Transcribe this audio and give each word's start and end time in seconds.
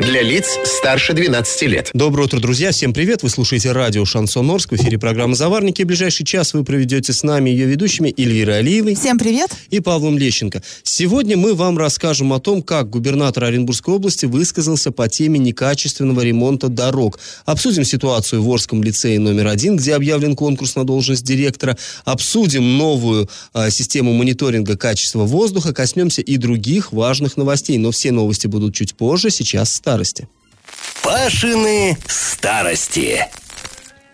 Для 0.00 0.22
лиц 0.22 0.58
старше 0.64 1.12
12 1.12 1.62
лет. 1.64 1.90
Доброе 1.92 2.22
утро, 2.22 2.40
друзья. 2.40 2.72
Всем 2.72 2.94
привет. 2.94 3.22
Вы 3.22 3.28
слушаете 3.28 3.72
радио 3.72 4.06
«Шансон 4.06 4.50
Орск». 4.50 4.72
В 4.72 4.76
эфире 4.76 4.98
программа 4.98 5.34
«Заварники». 5.34 5.82
ближайший 5.82 6.24
час 6.24 6.54
вы 6.54 6.64
проведете 6.64 7.12
с 7.12 7.22
нами 7.22 7.50
ее 7.50 7.66
ведущими 7.66 8.14
Эльвирой 8.16 8.60
Алиевой. 8.60 8.94
Всем 8.94 9.18
привет. 9.18 9.50
И 9.68 9.80
Павлом 9.80 10.16
Лещенко. 10.16 10.62
Сегодня 10.84 11.36
мы 11.36 11.52
вам 11.52 11.76
расскажем 11.76 12.32
о 12.32 12.40
том, 12.40 12.62
как 12.62 12.88
губернатор 12.88 13.44
Оренбургской 13.44 13.92
области 13.92 14.24
высказался 14.24 14.90
по 14.90 15.06
теме 15.06 15.38
некачественного 15.38 16.22
ремонта 16.22 16.68
дорог. 16.68 17.20
Обсудим 17.44 17.84
ситуацию 17.84 18.42
в 18.42 18.48
Орском 18.48 18.82
лицее 18.82 19.18
номер 19.18 19.48
один, 19.48 19.76
где 19.76 19.94
объявлен 19.94 20.34
конкурс 20.34 20.76
на 20.76 20.84
должность 20.84 21.24
директора. 21.24 21.76
Обсудим 22.06 22.78
новую 22.78 23.28
э, 23.52 23.70
систему 23.70 24.14
мониторинга 24.14 24.78
качества 24.78 25.26
воздуха. 25.26 25.74
Коснемся 25.74 26.22
и 26.22 26.38
других 26.38 26.90
важных 26.90 27.36
новостей. 27.36 27.76
Но 27.76 27.90
все 27.90 28.12
новости 28.12 28.46
будут 28.46 28.74
чуть 28.74 28.94
позже. 28.94 29.28
Сейчас 29.28 29.70
старости. 29.90 30.28
Пашины 31.02 31.98
старости. 32.06 33.26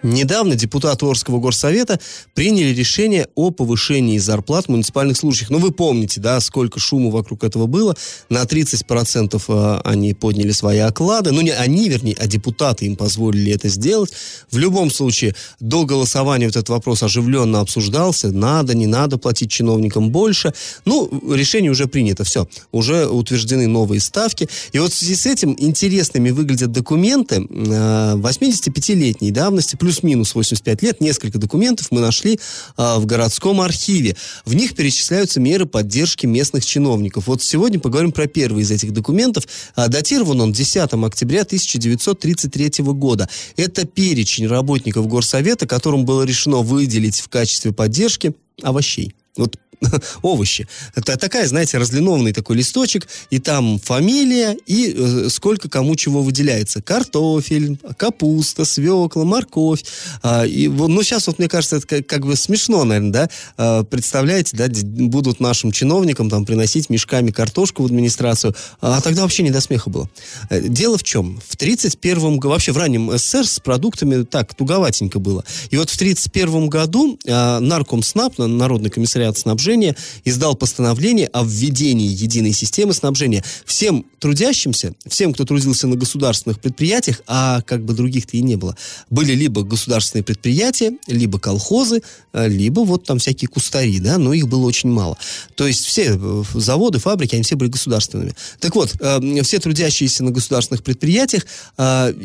Недавно 0.03 0.55
депутаты 0.55 1.07
Орского 1.07 1.41
горсовета 1.41 1.99
приняли 2.35 2.75
решение 2.75 3.29
о 3.35 3.51
повышении 3.51 4.19
зарплат 4.19 4.69
муниципальных 4.69 5.17
служащих. 5.17 5.51
Ну, 5.51 5.59
вы 5.59 5.73
помните, 5.73 6.21
да, 6.21 6.39
сколько 6.41 6.79
шума 6.79 7.11
вокруг 7.11 7.45
этого 7.45 7.67
было. 7.67 7.97
На 8.29 8.43
30% 8.43 9.43
э, 9.49 9.81
они 9.85 10.15
подняли 10.15 10.53
свои 10.53 10.79
оклады. 10.79 11.33
Ну, 11.33 11.41
не 11.41 11.51
они, 11.51 11.89
вернее, 11.89 12.15
а 12.19 12.27
депутаты 12.27 12.87
им 12.87 12.97
позволили 12.97 13.53
это 13.53 13.69
сделать. 13.69 14.13
В 14.51 14.59
любом 14.59 14.91
случае, 14.91 15.35
до 15.61 15.85
голосования 15.85 16.47
вот 16.47 16.57
этот 16.57 16.69
вопрос 16.69 17.03
оживленно 17.03 17.61
обсуждался. 17.61 18.31
Надо, 18.31 18.75
не 18.75 18.87
надо 18.87 19.19
платить 19.19 19.51
чиновникам 19.51 20.11
больше. 20.11 20.53
Ну, 20.85 21.11
решение 21.35 21.71
уже 21.71 21.87
принято, 21.87 22.25
все. 22.25 22.49
Уже 22.71 23.07
утверждены 23.07 23.67
новые 23.67 24.01
ставки. 24.01 24.49
И 24.73 24.79
вот 24.79 24.93
в 24.93 24.97
связи 24.97 25.17
с 25.17 25.27
этим 25.27 25.57
интересными 25.59 26.31
выглядят 26.31 26.71
документы 26.71 27.37
85-летней 27.37 29.31
э, 29.31 29.33
давности, 29.33 29.77
плюс 29.77 29.96
плюс-минус 29.97 30.35
85 30.35 30.83
лет, 30.83 31.01
несколько 31.01 31.39
документов 31.39 31.89
мы 31.91 32.01
нашли 32.01 32.39
а, 32.77 32.99
в 32.99 33.07
городском 33.07 33.61
архиве. 33.61 34.17
В 34.45 34.55
них 34.55 34.75
перечисляются 34.75 35.41
меры 35.41 35.67
поддержки 35.67 36.27
местных 36.27 36.65
чиновников. 36.65 37.27
Вот 37.27 37.43
сегодня 37.43 37.81
поговорим 37.81 38.13
про 38.13 38.27
первый 38.27 38.63
из 38.63 38.71
этих 38.71 38.93
документов. 38.93 39.47
А, 39.75 39.89
датирован 39.89 40.41
он 40.41 40.53
10 40.53 40.93
октября 40.93 41.43
1933 41.43 42.85
года. 42.85 43.29
Это 43.57 43.87
перечень 43.87 44.47
работников 44.47 45.07
горсовета, 45.07 45.67
которым 45.67 46.05
было 46.05 46.23
решено 46.23 46.59
выделить 46.59 47.21
в 47.21 47.29
качестве 47.29 47.73
поддержки 47.73 48.35
овощей. 48.63 49.15
Вот 49.37 49.57
овощи. 50.23 50.69
Это 50.95 51.17
такая, 51.17 51.47
знаете, 51.47 51.79
разлинованный 51.79 52.33
такой 52.33 52.57
листочек, 52.57 53.09
и 53.31 53.39
там 53.39 53.79
фамилия, 53.79 54.57
и 54.67 54.95
э, 54.97 55.29
сколько 55.31 55.69
кому 55.69 55.97
чего 55.97 56.23
выделяется. 56.23 56.83
Картофель, 56.83 57.79
капуста, 57.97 58.65
свекла, 58.65 59.25
морковь. 59.25 59.85
А, 60.23 60.45
и, 60.47 60.69
ну, 60.69 61.03
сейчас 61.03 61.27
вот, 61.27 61.39
мне 61.39 61.49
кажется, 61.49 61.77
это 61.77 61.87
как, 61.87 62.07
как 62.07 62.27
бы 62.27 62.37
смешно, 62.37 62.85
наверное, 62.85 63.13
да? 63.13 63.31
А, 63.57 63.85
представляете, 63.85 64.57
да, 64.57 64.67
будут 64.69 65.41
нашим 65.41 65.73
чиновникам 65.73 66.31
там 66.31 66.45
приносить 66.45 66.91
мешками 66.91 67.31
картошку 67.31 67.83
в 67.83 67.87
администрацию, 67.87 68.55
а 68.81 69.01
тогда 69.01 69.23
вообще 69.23 69.43
не 69.43 69.51
до 69.51 69.61
смеха 69.61 69.91
было. 69.91 70.09
Э, 70.51 70.61
дело 70.61 70.99
в 70.99 71.03
чем? 71.03 71.41
В 71.47 71.57
31-м, 71.57 72.39
вообще 72.41 72.73
в 72.73 72.77
раннем 72.77 73.17
СССР 73.17 73.47
с 73.47 73.61
продуктами 73.61 74.25
так 74.25 74.55
туговатенько 74.55 75.19
было. 75.19 75.45
И 75.71 75.77
вот 75.77 75.91
в 75.91 75.97
31 75.97 76.69
году 76.69 77.19
а, 77.29 77.61
Наркомснаб, 77.61 78.39
Народный 78.39 78.91
комиссариат 78.91 79.39
снабжения, 79.39 79.66
снабжения 79.67 79.97
издал 80.25 80.55
постановление 80.55 81.27
о 81.33 81.43
введении 81.43 82.09
единой 82.09 82.53
системы 82.53 82.93
снабжения. 82.93 83.43
Всем 83.65 84.07
трудящимся, 84.21 84.95
всем, 85.09 85.35
кто 85.35 85.45
трудился 85.45 85.89
на 85.89 85.97
государственных 85.97 86.61
предприятиях, 86.61 87.23
а 87.27 87.63
как 87.63 87.85
бы 87.85 87.93
других-то 87.93 88.37
и 88.37 88.43
не 88.43 88.57
было, 88.57 88.77
были 89.11 89.33
либо 89.33 89.63
государственные 89.63 90.23
предприятия, 90.23 90.93
либо 91.09 91.39
колхозы, 91.39 92.03
э, 92.33 92.49
либо 92.49 92.81
вот 92.81 93.05
там 93.05 93.19
всякие 93.19 93.49
кустари, 93.49 93.99
да, 93.99 94.19
но 94.19 94.33
их 94.33 94.47
было 94.47 94.67
очень 94.67 94.91
мало. 94.91 95.19
То 95.57 95.67
есть 95.67 95.85
все 95.85 96.17
э, 96.17 96.43
заводы, 96.55 96.99
фабрики, 97.01 97.35
они 97.35 97.43
все 97.43 97.57
были 97.57 97.69
государственными. 97.69 98.35
Так 98.61 98.77
вот, 98.77 98.95
э, 99.01 99.43
все 99.43 99.59
трудящиеся 99.59 100.23
на 100.23 100.31
государственных 100.31 100.85
предприятиях 100.85 101.45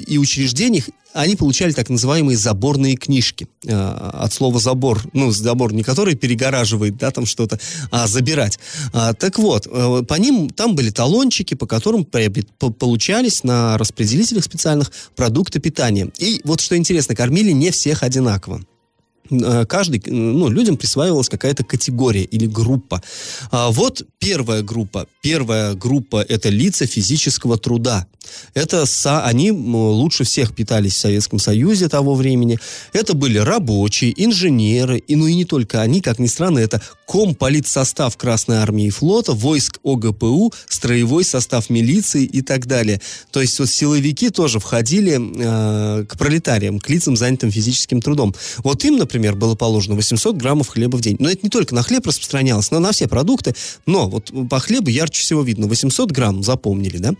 и 0.08 0.18
учреждениях 0.18 0.86
они 1.14 1.36
получали 1.36 1.72
так 1.72 1.90
называемые 1.90 2.38
заборные 2.38 2.96
книжки. 2.96 3.48
От 3.68 4.34
слова 4.34 4.60
забор, 4.60 5.02
ну, 5.14 5.32
забор 5.32 5.74
не 5.74 5.84
который 5.84 6.16
перегораживает, 6.16 6.98
да, 6.98 7.12
там 7.12 7.26
что-то, 7.32 7.60
а 7.90 8.08
забирать. 8.08 8.60
А, 8.94 9.14
так 9.14 9.40
вот, 9.40 9.68
э, 9.68 10.04
по 10.08 10.14
ним 10.16 10.50
там 10.50 10.76
были 10.76 10.90
талончики, 10.92 11.56
по 11.56 11.66
которым 11.66 12.06
получались 12.06 13.44
на 13.44 13.78
распределителях 13.78 14.44
специальных 14.44 14.92
продукты 15.16 15.60
питания. 15.60 16.10
И 16.20 16.42
вот 16.44 16.62
что 16.62 16.78
интересно, 16.78 17.16
кормили 17.16 17.52
не 17.52 17.72
всех 17.72 18.04
одинаково. 18.04 18.62
Э, 19.32 19.66
каждый, 19.66 20.02
ну, 20.08 20.50
людям 20.50 20.78
присваивалась 20.78 21.30
какая-то 21.30 21.64
категория 21.64 22.24
или 22.24 22.46
группа. 22.46 23.02
А 23.52 23.72
вот 23.72 24.06
первая 24.20 24.62
группа. 24.62 25.08
Первая 25.22 25.74
группа– 25.74 26.22
это 26.30 26.50
лица 26.50 26.86
физического 26.86 27.58
труда. 27.58 28.08
Это 28.54 28.86
со, 28.86 29.26
они 29.26 29.52
лучше 29.52 30.24
всех 30.24 30.56
питались 30.56 30.94
в 30.94 31.00
Советском 31.00 31.40
Союзе 31.40 31.90
того 31.90 32.16
времени. 32.16 32.60
Это 32.94 33.14
были 33.14 33.38
рабочие, 33.38 34.14
инженеры, 34.24 35.00
и, 35.00 35.16
ну 35.16 35.28
и 35.28 35.34
не 35.34 35.46
только 35.46 35.82
они, 35.82 36.02
как 36.02 36.20
ни 36.20 36.28
странно, 36.28 36.60
это 36.60 36.82
комполитсостав 37.08 38.16
Красной 38.16 38.58
Армии 38.58 38.88
и 38.88 38.90
флота, 38.90 39.34
войск 39.34 39.80
ОГПУ, 39.84 40.54
строевой 40.68 41.26
состав 41.26 41.70
милиции 41.70 42.24
и 42.24 42.42
так 42.42 42.68
далее. 42.68 43.02
То 43.32 43.42
есть 43.42 43.60
вот 43.60 43.70
силовики 43.70 44.30
тоже 44.30 44.60
входили 44.60 45.20
э, 45.20 46.06
к 46.06 46.18
пролетариям, 46.18 46.80
к 46.80 46.90
лицам, 46.90 47.18
занятым 47.18 47.52
физическим 47.52 48.02
трудом. 48.02 48.34
Вот 48.60 48.86
им, 48.86 48.98
например, 48.98 49.21
было 49.30 49.56
положено 49.56 49.96
800 49.96 50.36
граммов 50.36 50.70
хлеба 50.70 50.98
в 50.98 51.02
день. 51.02 51.16
Но 51.20 51.30
это 51.30 51.40
не 51.44 51.50
только 51.50 51.76
на 51.76 51.84
хлеб 51.84 52.06
распространялось, 52.06 52.72
но 52.72 52.80
на 52.80 52.92
все 52.92 53.08
продукты. 53.08 53.54
Но 53.86 54.10
вот 54.10 54.32
по 54.50 54.60
хлебу 54.60 54.90
ярче 54.90 55.22
всего 55.22 55.44
видно. 55.44 55.68
800 55.68 56.12
грамм, 56.12 56.44
запомнили, 56.44 56.98
да? 56.98 57.14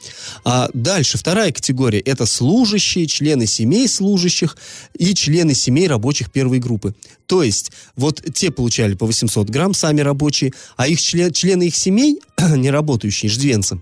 А 0.44 0.70
дальше, 0.74 1.18
вторая 1.18 1.52
категория, 1.52 2.00
это 2.00 2.26
служащие, 2.26 3.08
члены 3.08 3.46
семей 3.46 3.88
служащих 3.88 4.58
и 4.98 5.14
члены 5.14 5.54
семей 5.54 5.88
рабочих 5.88 6.32
первой 6.32 6.60
группы. 6.60 6.96
То 7.26 7.44
есть, 7.44 7.72
вот 7.96 8.22
те 8.34 8.52
получали 8.52 8.96
по 8.96 9.06
800 9.06 9.50
грамм, 9.50 9.74
сами 9.74 10.02
рабочие, 10.02 10.54
а 10.76 10.88
их 10.88 11.00
член, 11.00 11.32
члены 11.32 11.68
их 11.68 11.76
семей, 11.76 12.20
не 12.56 12.70
работающие, 12.72 13.30
ждвенцы, 13.30 13.82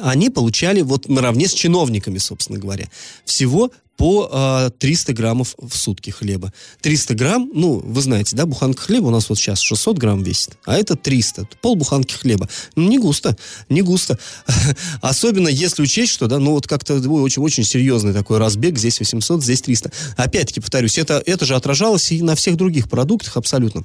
они 0.00 0.30
получали 0.30 0.82
вот 0.82 1.08
наравне 1.08 1.48
с 1.48 1.54
чиновниками, 1.54 2.18
собственно 2.18 2.58
говоря, 2.58 2.88
всего 3.24 3.70
по 3.98 4.30
э, 4.32 4.70
300 4.78 5.12
граммов 5.12 5.56
в 5.58 5.76
сутки 5.76 6.10
хлеба. 6.10 6.52
300 6.82 7.14
грамм, 7.14 7.50
ну, 7.52 7.80
вы 7.84 8.00
знаете, 8.00 8.36
да, 8.36 8.46
буханка 8.46 8.80
хлеба 8.80 9.08
у 9.08 9.10
нас 9.10 9.28
вот 9.28 9.38
сейчас 9.38 9.60
600 9.60 9.98
грамм 9.98 10.22
весит, 10.22 10.56
а 10.64 10.76
это 10.76 10.94
300, 10.94 11.48
пол 11.60 11.74
буханки 11.74 12.14
хлеба. 12.14 12.48
Ну, 12.76 12.88
не 12.88 12.98
густо, 12.98 13.36
не 13.68 13.82
густо. 13.82 14.16
Особенно 15.02 15.48
если 15.48 15.82
учесть, 15.82 16.12
что, 16.12 16.28
да, 16.28 16.38
ну, 16.38 16.52
вот 16.52 16.68
как-то 16.68 16.94
очень-очень 16.94 17.64
серьезный 17.64 18.12
такой 18.12 18.38
разбег, 18.38 18.78
здесь 18.78 19.00
800, 19.00 19.42
здесь 19.42 19.62
300. 19.62 19.90
Опять-таки, 20.16 20.60
повторюсь, 20.60 20.96
это, 20.96 21.20
это 21.26 21.44
же 21.44 21.56
отражалось 21.56 22.12
и 22.12 22.22
на 22.22 22.36
всех 22.36 22.56
других 22.56 22.88
продуктах 22.88 23.36
абсолютно. 23.36 23.82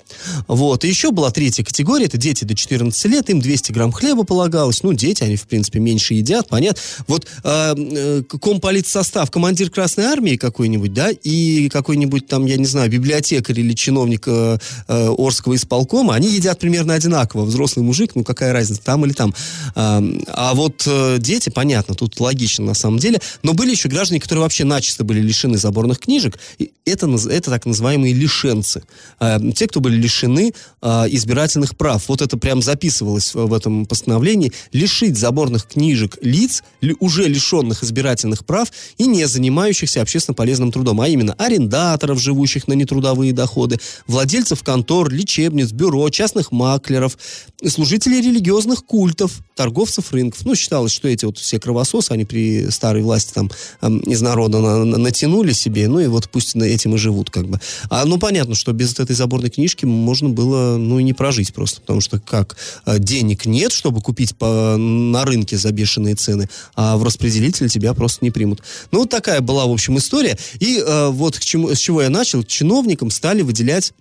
Вот, 0.47 0.85
и 0.85 0.87
еще 0.87 1.09
была 1.09 1.31
третья 1.31 1.63
категория, 1.63 2.05
это 2.05 2.17
дети 2.17 2.43
до 2.43 2.55
14 2.55 3.05
лет, 3.05 3.31
им 3.31 3.41
200 3.41 3.71
грамм 3.71 3.91
хлеба 3.91 4.25
полагалось, 4.25 4.83
ну, 4.83 4.93
дети, 4.93 5.23
они, 5.23 5.37
в 5.37 5.47
принципе, 5.47 5.79
меньше 5.79 6.13
едят, 6.13 6.49
понятно. 6.49 6.79
Вот 7.07 7.25
э, 7.43 7.75
э, 7.75 8.21
комполит 8.39 8.85
состав, 8.85 9.31
командир 9.31 9.71
Красной 9.71 10.02
Красной 10.03 10.13
Армии 10.13 10.35
какой-нибудь, 10.35 10.93
да, 10.93 11.09
и 11.11 11.69
какой-нибудь 11.69 12.27
там, 12.27 12.45
я 12.45 12.57
не 12.57 12.65
знаю, 12.65 12.89
библиотекарь 12.89 13.59
или 13.59 13.73
чиновник 13.73 14.23
э, 14.27 14.57
э, 14.87 15.09
Орского 15.17 15.55
исполкома, 15.55 16.13
они 16.15 16.29
едят 16.29 16.59
примерно 16.59 16.93
одинаково. 16.93 17.45
Взрослый 17.45 17.85
мужик, 17.85 18.11
ну 18.15 18.23
какая 18.23 18.53
разница, 18.53 18.81
там 18.83 19.05
или 19.05 19.13
там. 19.13 19.33
А, 19.75 20.03
а 20.27 20.53
вот 20.53 20.83
э, 20.85 21.17
дети, 21.19 21.49
понятно, 21.49 21.95
тут 21.95 22.19
логично 22.19 22.65
на 22.65 22.73
самом 22.73 22.99
деле. 22.99 23.19
Но 23.43 23.53
были 23.53 23.71
еще 23.71 23.89
граждане, 23.89 24.19
которые 24.19 24.43
вообще 24.43 24.65
начисто 24.65 25.03
были 25.03 25.21
лишены 25.21 25.57
заборных 25.57 25.99
книжек. 25.99 26.37
И 26.57 26.71
это, 26.85 27.07
это 27.29 27.49
так 27.49 27.65
называемые 27.65 28.13
лишенцы. 28.13 28.83
А, 29.19 29.39
те, 29.51 29.67
кто 29.67 29.79
были 29.79 29.95
лишены 29.95 30.53
а, 30.81 31.05
избирательных 31.09 31.77
прав. 31.77 32.07
Вот 32.09 32.21
это 32.21 32.37
прям 32.37 32.61
записывалось 32.61 33.33
в 33.33 33.53
этом 33.53 33.85
постановлении. 33.85 34.51
Лишить 34.73 35.17
заборных 35.17 35.67
книжек 35.67 36.17
лиц, 36.21 36.63
ли, 36.81 36.95
уже 36.99 37.27
лишенных 37.27 37.83
избирательных 37.83 38.45
прав 38.45 38.69
и 38.97 39.07
не 39.07 39.25
занимающихся 39.25 39.92
занимающихся 39.93 40.01
общественно 40.01 40.35
полезным 40.35 40.71
трудом, 40.71 41.01
а 41.01 41.07
именно 41.07 41.33
арендаторов, 41.33 42.19
живущих 42.19 42.67
на 42.67 42.73
нетрудовые 42.73 43.33
доходы, 43.33 43.79
владельцев 44.07 44.63
контор, 44.63 45.09
лечебниц, 45.09 45.71
бюро, 45.71 46.09
частных 46.09 46.51
маклеров, 46.51 47.17
служителей 47.69 48.21
религиозных 48.21 48.85
культов, 48.85 49.41
торговцев 49.55 50.11
рынков. 50.11 50.45
Ну, 50.45 50.55
считалось, 50.55 50.91
что 50.91 51.07
эти 51.07 51.25
вот 51.25 51.37
все 51.37 51.59
кровососы, 51.59 52.11
они 52.11 52.25
при 52.25 52.69
старой 52.69 53.03
власти 53.03 53.33
там 53.33 53.51
из 54.05 54.21
народа 54.21 54.59
на, 54.59 54.85
на, 54.85 54.97
натянули 54.97 55.53
себе, 55.53 55.87
ну 55.87 55.99
и 55.99 56.07
вот 56.07 56.29
пусть 56.29 56.55
на 56.55 56.63
этим 56.63 56.95
и 56.95 56.97
живут 56.97 57.29
как 57.29 57.47
бы. 57.47 57.59
А, 57.89 58.05
ну, 58.05 58.17
понятно, 58.17 58.55
что 58.55 58.73
без 58.73 58.97
этой 58.99 59.15
заборной 59.15 59.49
книжки 59.49 59.85
можно 59.85 60.29
было, 60.29 60.77
ну, 60.77 60.99
и 60.99 61.03
не 61.03 61.13
прожить 61.13 61.53
просто, 61.53 61.81
потому 61.81 62.01
что 62.01 62.19
как 62.19 62.57
а, 62.85 62.99
денег 62.99 63.45
нет, 63.45 63.71
чтобы 63.71 64.01
купить 64.01 64.35
по, 64.35 64.75
на 64.77 65.25
рынке 65.25 65.57
за 65.57 65.71
бешеные 65.71 66.15
цены, 66.15 66.49
а 66.75 66.97
в 66.97 67.03
распределитель 67.03 67.69
тебя 67.69 67.93
просто 67.93 68.23
не 68.25 68.31
примут. 68.31 68.61
Ну, 68.91 68.99
вот 68.99 69.09
такая 69.09 69.41
была, 69.41 69.65
в 69.65 69.71
общем, 69.71 69.97
история. 69.97 70.37
И 70.59 70.81
а, 70.85 71.09
вот 71.09 71.37
к 71.37 71.41
чему, 71.41 71.73
с 71.73 71.77
чего 71.77 72.01
я 72.01 72.09
начал, 72.09 72.43
чиновникам 72.43 73.09
стали 73.09 73.41
выделять 73.41 73.93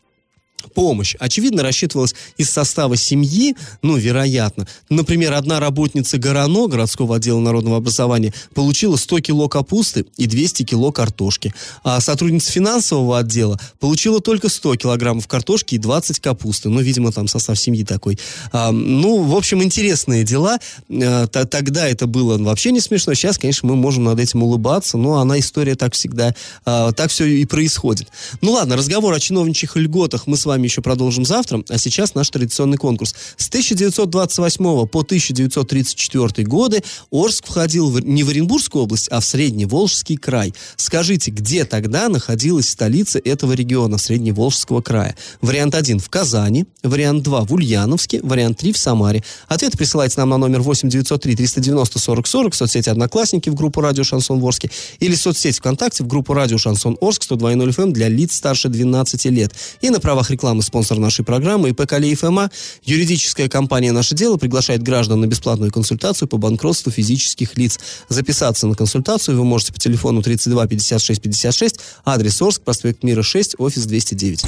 помощь. 0.70 1.14
Очевидно, 1.18 1.62
рассчитывалась 1.62 2.14
из 2.36 2.50
состава 2.50 2.96
семьи, 2.96 3.56
ну, 3.82 3.96
вероятно. 3.96 4.66
Например, 4.88 5.34
одна 5.34 5.60
работница 5.60 6.18
ГОРАНО, 6.18 6.68
городского 6.68 7.16
отдела 7.16 7.40
народного 7.40 7.78
образования, 7.78 8.32
получила 8.54 8.96
100 8.96 9.20
кило 9.20 9.48
капусты 9.48 10.06
и 10.16 10.26
200 10.26 10.64
кило 10.64 10.92
картошки. 10.92 11.54
А 11.84 12.00
сотрудница 12.00 12.52
финансового 12.52 13.18
отдела 13.18 13.58
получила 13.80 14.20
только 14.20 14.48
100 14.48 14.76
килограммов 14.76 15.26
картошки 15.28 15.74
и 15.74 15.78
20 15.78 16.20
капусты. 16.20 16.68
Ну, 16.68 16.80
видимо, 16.80 17.12
там 17.12 17.28
состав 17.28 17.58
семьи 17.58 17.84
такой. 17.84 18.18
А, 18.52 18.70
ну, 18.70 19.22
в 19.22 19.36
общем, 19.36 19.62
интересные 19.62 20.24
дела. 20.24 20.58
А, 20.90 21.26
тогда 21.26 21.88
это 21.88 22.06
было 22.06 22.38
вообще 22.38 22.72
не 22.72 22.80
смешно. 22.80 23.14
Сейчас, 23.14 23.38
конечно, 23.38 23.68
мы 23.68 23.76
можем 23.76 24.04
над 24.04 24.20
этим 24.20 24.42
улыбаться, 24.42 24.98
но 24.98 25.18
она 25.18 25.38
история 25.38 25.74
так 25.74 25.94
всегда, 25.94 26.34
а, 26.64 26.92
так 26.92 27.10
все 27.10 27.24
и 27.24 27.44
происходит. 27.44 28.08
Ну, 28.40 28.52
ладно, 28.52 28.76
разговор 28.76 29.12
о 29.14 29.20
чиновничьих 29.20 29.76
льготах 29.76 30.26
мы 30.26 30.36
с 30.36 30.44
вами 30.44 30.51
вами 30.52 30.64
еще 30.64 30.82
продолжим 30.82 31.24
завтра, 31.24 31.62
а 31.68 31.78
сейчас 31.78 32.14
наш 32.14 32.28
традиционный 32.30 32.76
конкурс. 32.76 33.14
С 33.36 33.48
1928 33.48 34.86
по 34.86 35.00
1934 35.00 36.46
годы 36.46 36.82
Орск 37.10 37.46
входил 37.46 37.90
в, 37.90 38.00
не 38.00 38.22
в 38.22 38.28
Оренбургскую 38.28 38.84
область, 38.84 39.08
а 39.08 39.20
в 39.20 39.24
Средневолжский 39.24 40.16
край. 40.16 40.52
Скажите, 40.76 41.30
где 41.30 41.64
тогда 41.64 42.08
находилась 42.08 42.68
столица 42.68 43.18
этого 43.18 43.52
региона, 43.52 43.96
Средневолжского 43.96 44.82
края? 44.82 45.16
Вариант 45.40 45.74
1 45.74 46.00
в 46.00 46.10
Казани, 46.10 46.66
вариант 46.82 47.22
2 47.22 47.44
в 47.44 47.52
Ульяновске, 47.54 48.20
вариант 48.22 48.58
3 48.58 48.72
в 48.72 48.78
Самаре. 48.78 49.24
Ответ 49.48 49.78
присылайте 49.78 50.16
нам 50.18 50.28
на 50.28 50.36
номер 50.36 50.60
8 50.60 50.88
903 50.88 51.36
390 51.36 51.98
40 51.98 52.26
40 52.26 52.52
в 52.52 52.56
соцсети 52.56 52.90
«Одноклассники» 52.90 53.48
в 53.48 53.54
группу 53.54 53.80
«Радио 53.80 54.04
Шансон 54.04 54.38
Ворске» 54.38 54.70
или 55.00 55.14
в 55.14 55.20
соцсети 55.20 55.58
ВКонтакте 55.58 56.04
в 56.04 56.06
группу 56.06 56.34
«Радио 56.34 56.58
Шансон 56.58 56.98
Орск» 57.00 57.22
102.0 57.22 57.68
FM 57.70 57.92
для 57.92 58.08
лиц 58.08 58.34
старше 58.34 58.68
12 58.68 59.24
лет. 59.26 59.54
И 59.80 59.90
на 59.90 60.00
правах 60.00 60.30
рекламы 60.30 60.41
рекламы 60.42 60.62
спонсор 60.62 60.98
нашей 60.98 61.24
программы 61.24 61.68
ИП 61.68 61.86
Калеев 61.86 62.22
МА. 62.24 62.50
Юридическая 62.82 63.48
компания 63.48 63.92
«Наше 63.92 64.16
дело» 64.16 64.38
приглашает 64.38 64.82
граждан 64.82 65.20
на 65.20 65.26
бесплатную 65.26 65.70
консультацию 65.70 66.26
по 66.26 66.36
банкротству 66.36 66.90
физических 66.90 67.56
лиц. 67.56 67.78
Записаться 68.08 68.66
на 68.66 68.74
консультацию 68.74 69.38
вы 69.38 69.44
можете 69.44 69.72
по 69.72 69.78
телефону 69.78 70.20
32 70.20 70.66
56 70.66 71.22
56, 71.22 71.80
адрес 72.04 72.42
Орск, 72.42 72.62
проспект 72.62 73.04
Мира 73.04 73.22
6, 73.22 73.54
офис 73.58 73.86
209. 73.86 74.44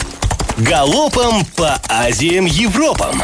Галопом 0.59 1.45
по 1.55 1.81
Азиям 1.89 2.47
Европам! 2.47 3.23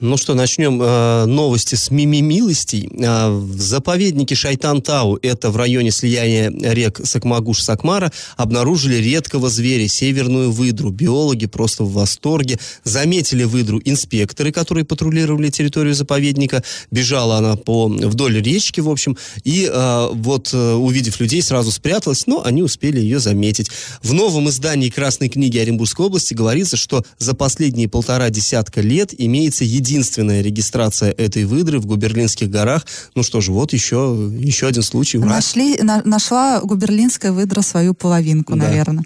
Ну 0.00 0.16
что, 0.16 0.34
начнем 0.34 0.82
э, 0.82 1.24
новости 1.26 1.76
с 1.76 1.88
мимимилостей. 1.92 2.90
Э, 2.98 3.30
в 3.30 3.60
заповеднике 3.60 4.34
Шайтан-Тау, 4.34 5.20
это 5.22 5.52
в 5.52 5.56
районе 5.56 5.92
слияния 5.92 6.50
рек 6.50 6.98
Сакмагуш-Сакмара, 6.98 8.12
обнаружили 8.36 8.96
редкого 8.96 9.48
зверя, 9.48 9.86
северную 9.86 10.50
выдру. 10.50 10.90
Биологи 10.90 11.46
просто 11.46 11.84
в 11.84 11.92
восторге. 11.92 12.58
Заметили 12.82 13.44
выдру 13.44 13.80
инспекторы, 13.84 14.50
которые 14.50 14.84
патрулировали 14.84 15.48
территорию 15.48 15.94
заповедника. 15.94 16.64
Бежала 16.90 17.36
она 17.36 17.54
по, 17.54 17.86
вдоль 17.86 18.42
речки, 18.42 18.80
в 18.80 18.90
общем. 18.90 19.16
И 19.44 19.70
э, 19.72 20.08
вот, 20.12 20.50
э, 20.52 20.72
увидев 20.74 21.20
людей, 21.20 21.40
сразу 21.40 21.70
спряталась, 21.70 22.26
но 22.26 22.44
они 22.44 22.64
успели 22.64 22.98
ее 22.98 23.20
заметить. 23.20 23.70
В 24.02 24.12
новом 24.12 24.48
издании 24.48 24.90
Красной 24.90 25.28
книги 25.28 25.56
Оренбургской 25.56 26.06
области 26.06 26.34
говорится, 26.34 26.76
что 26.76 27.04
за 27.18 27.34
последние 27.34 27.88
полтора 27.88 28.28
десятка 28.30 28.80
лет 28.80 29.14
имеется 29.16 29.62
единственный 29.62 29.83
единственная 29.84 30.40
регистрация 30.40 31.10
этой 31.12 31.44
выдры 31.44 31.78
в 31.78 31.86
Губерлинских 31.86 32.50
горах. 32.50 32.86
Ну 33.14 33.22
что 33.22 33.40
же, 33.40 33.52
вот 33.52 33.72
еще, 33.72 34.30
еще 34.38 34.66
один 34.66 34.82
случай. 34.82 35.18
Ура. 35.18 35.28
Нашли, 35.28 35.76
на, 35.82 36.02
нашла 36.04 36.60
губерлинская 36.60 37.32
выдра 37.32 37.60
свою 37.60 37.92
половинку, 37.92 38.56
да. 38.56 38.64
наверное. 38.64 39.04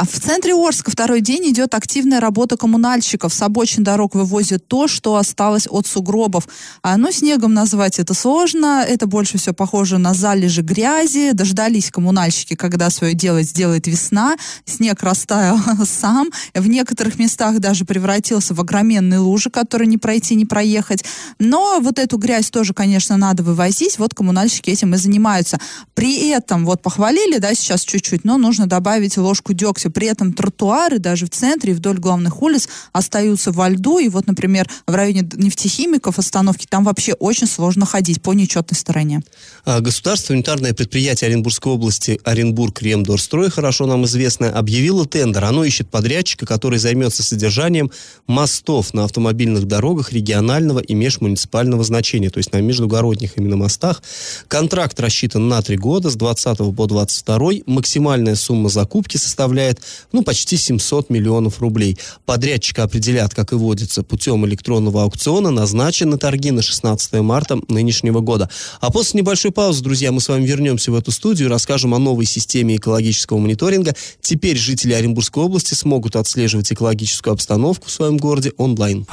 А 0.00 0.06
в 0.06 0.18
центре 0.18 0.54
Орска 0.54 0.90
второй 0.90 1.20
день 1.20 1.50
идет 1.50 1.74
активная 1.74 2.20
работа 2.20 2.56
коммунальщиков. 2.56 3.34
С 3.34 3.42
обочин 3.42 3.84
дорог 3.84 4.14
вывозят 4.14 4.66
то, 4.66 4.88
что 4.88 5.16
осталось 5.16 5.66
от 5.68 5.86
сугробов. 5.86 6.48
А, 6.80 6.96
ну, 6.96 7.12
снегом 7.12 7.52
назвать 7.52 7.98
это 7.98 8.14
сложно. 8.14 8.82
Это 8.88 9.06
больше 9.06 9.36
все 9.36 9.52
похоже 9.52 9.98
на 9.98 10.14
залежи 10.14 10.62
грязи. 10.62 11.32
Дождались 11.32 11.90
коммунальщики, 11.90 12.56
когда 12.56 12.88
свое 12.88 13.12
дело 13.12 13.42
сделает 13.42 13.86
весна. 13.88 14.36
Снег 14.64 15.02
растаял 15.02 15.58
сам. 15.84 16.30
В 16.54 16.66
некоторых 16.66 17.18
местах 17.18 17.58
даже 17.58 17.84
превратился 17.84 18.54
в 18.54 18.60
огроменные 18.62 19.18
лужи, 19.18 19.50
которые 19.50 19.86
не 19.86 19.98
пройти 19.98 20.34
не 20.34 20.46
проехать. 20.46 21.04
Но 21.38 21.78
вот 21.78 21.98
эту 21.98 22.16
грязь 22.16 22.48
тоже, 22.48 22.72
конечно, 22.72 23.18
надо 23.18 23.42
вывозить. 23.42 23.98
Вот 23.98 24.14
коммунальщики 24.14 24.70
этим 24.70 24.94
и 24.94 24.96
занимаются. 24.96 25.58
При 25.92 26.30
этом, 26.30 26.64
вот 26.64 26.80
похвалили, 26.80 27.36
да, 27.36 27.52
сейчас 27.52 27.82
чуть-чуть, 27.82 28.24
но 28.24 28.38
нужно 28.38 28.66
добавить 28.66 29.18
ложку 29.18 29.52
дегтя. 29.52 29.89
При 29.90 30.06
этом 30.06 30.32
тротуары 30.32 30.98
даже 30.98 31.26
в 31.26 31.30
центре 31.30 31.72
и 31.72 31.74
вдоль 31.74 31.98
главных 31.98 32.42
улиц 32.42 32.68
остаются 32.92 33.52
во 33.52 33.68
льду. 33.68 33.98
И 33.98 34.08
вот, 34.08 34.26
например, 34.26 34.68
в 34.86 34.94
районе 34.94 35.28
нефтехимиков 35.34 36.18
остановки 36.18 36.66
там 36.68 36.84
вообще 36.84 37.12
очень 37.14 37.46
сложно 37.46 37.86
ходить 37.86 38.22
по 38.22 38.32
нечетной 38.32 38.76
стороне. 38.76 39.22
А, 39.64 39.80
государственное 39.80 40.38
унитарное 40.38 40.74
предприятие 40.74 41.28
Оренбургской 41.28 41.72
области 41.72 42.20
Оренбург 42.24 42.82
Ремдорстрой, 42.82 43.50
хорошо 43.50 43.86
нам 43.86 44.04
известно, 44.04 44.50
объявило 44.50 45.06
тендер. 45.06 45.44
Оно 45.44 45.64
ищет 45.64 45.90
подрядчика, 45.90 46.46
который 46.46 46.78
займется 46.78 47.22
содержанием 47.22 47.90
мостов 48.26 48.94
на 48.94 49.04
автомобильных 49.04 49.66
дорогах 49.66 50.12
регионального 50.12 50.78
и 50.80 50.94
межмуниципального 50.94 51.84
значения, 51.84 52.30
то 52.30 52.38
есть 52.38 52.52
на 52.52 52.60
междугородних 52.60 53.36
именно 53.36 53.56
мостах. 53.56 54.02
Контракт 54.48 54.98
рассчитан 55.00 55.48
на 55.48 55.62
три 55.62 55.76
года, 55.76 56.10
с 56.10 56.16
20 56.16 56.58
по 56.74 56.86
22. 56.86 57.50
Максимальная 57.66 58.34
сумма 58.34 58.68
закупки 58.68 59.16
составляет, 59.16 59.79
ну, 60.12 60.22
почти 60.22 60.56
700 60.56 61.10
миллионов 61.10 61.60
рублей. 61.60 61.98
Подрядчика 62.26 62.82
определят, 62.82 63.34
как 63.34 63.52
и 63.52 63.56
водится, 63.56 64.02
путем 64.02 64.46
электронного 64.46 65.02
аукциона, 65.02 65.50
назначены 65.50 66.18
торги 66.18 66.50
на 66.50 66.62
16 66.62 67.12
марта 67.14 67.58
нынешнего 67.68 68.20
года. 68.20 68.48
А 68.80 68.90
после 68.90 69.20
небольшой 69.20 69.52
паузы, 69.52 69.82
друзья, 69.82 70.12
мы 70.12 70.20
с 70.20 70.28
вами 70.28 70.46
вернемся 70.46 70.92
в 70.92 70.94
эту 70.94 71.10
студию 71.10 71.48
и 71.48 71.50
расскажем 71.50 71.94
о 71.94 71.98
новой 71.98 72.26
системе 72.26 72.76
экологического 72.76 73.38
мониторинга. 73.38 73.94
Теперь 74.20 74.56
жители 74.56 74.92
Оренбургской 74.92 75.42
области 75.44 75.74
смогут 75.74 76.16
отслеживать 76.16 76.72
экологическую 76.72 77.32
обстановку 77.32 77.86
в 77.88 77.90
своем 77.90 78.16
городе 78.16 78.52
онлайн. 78.56 79.06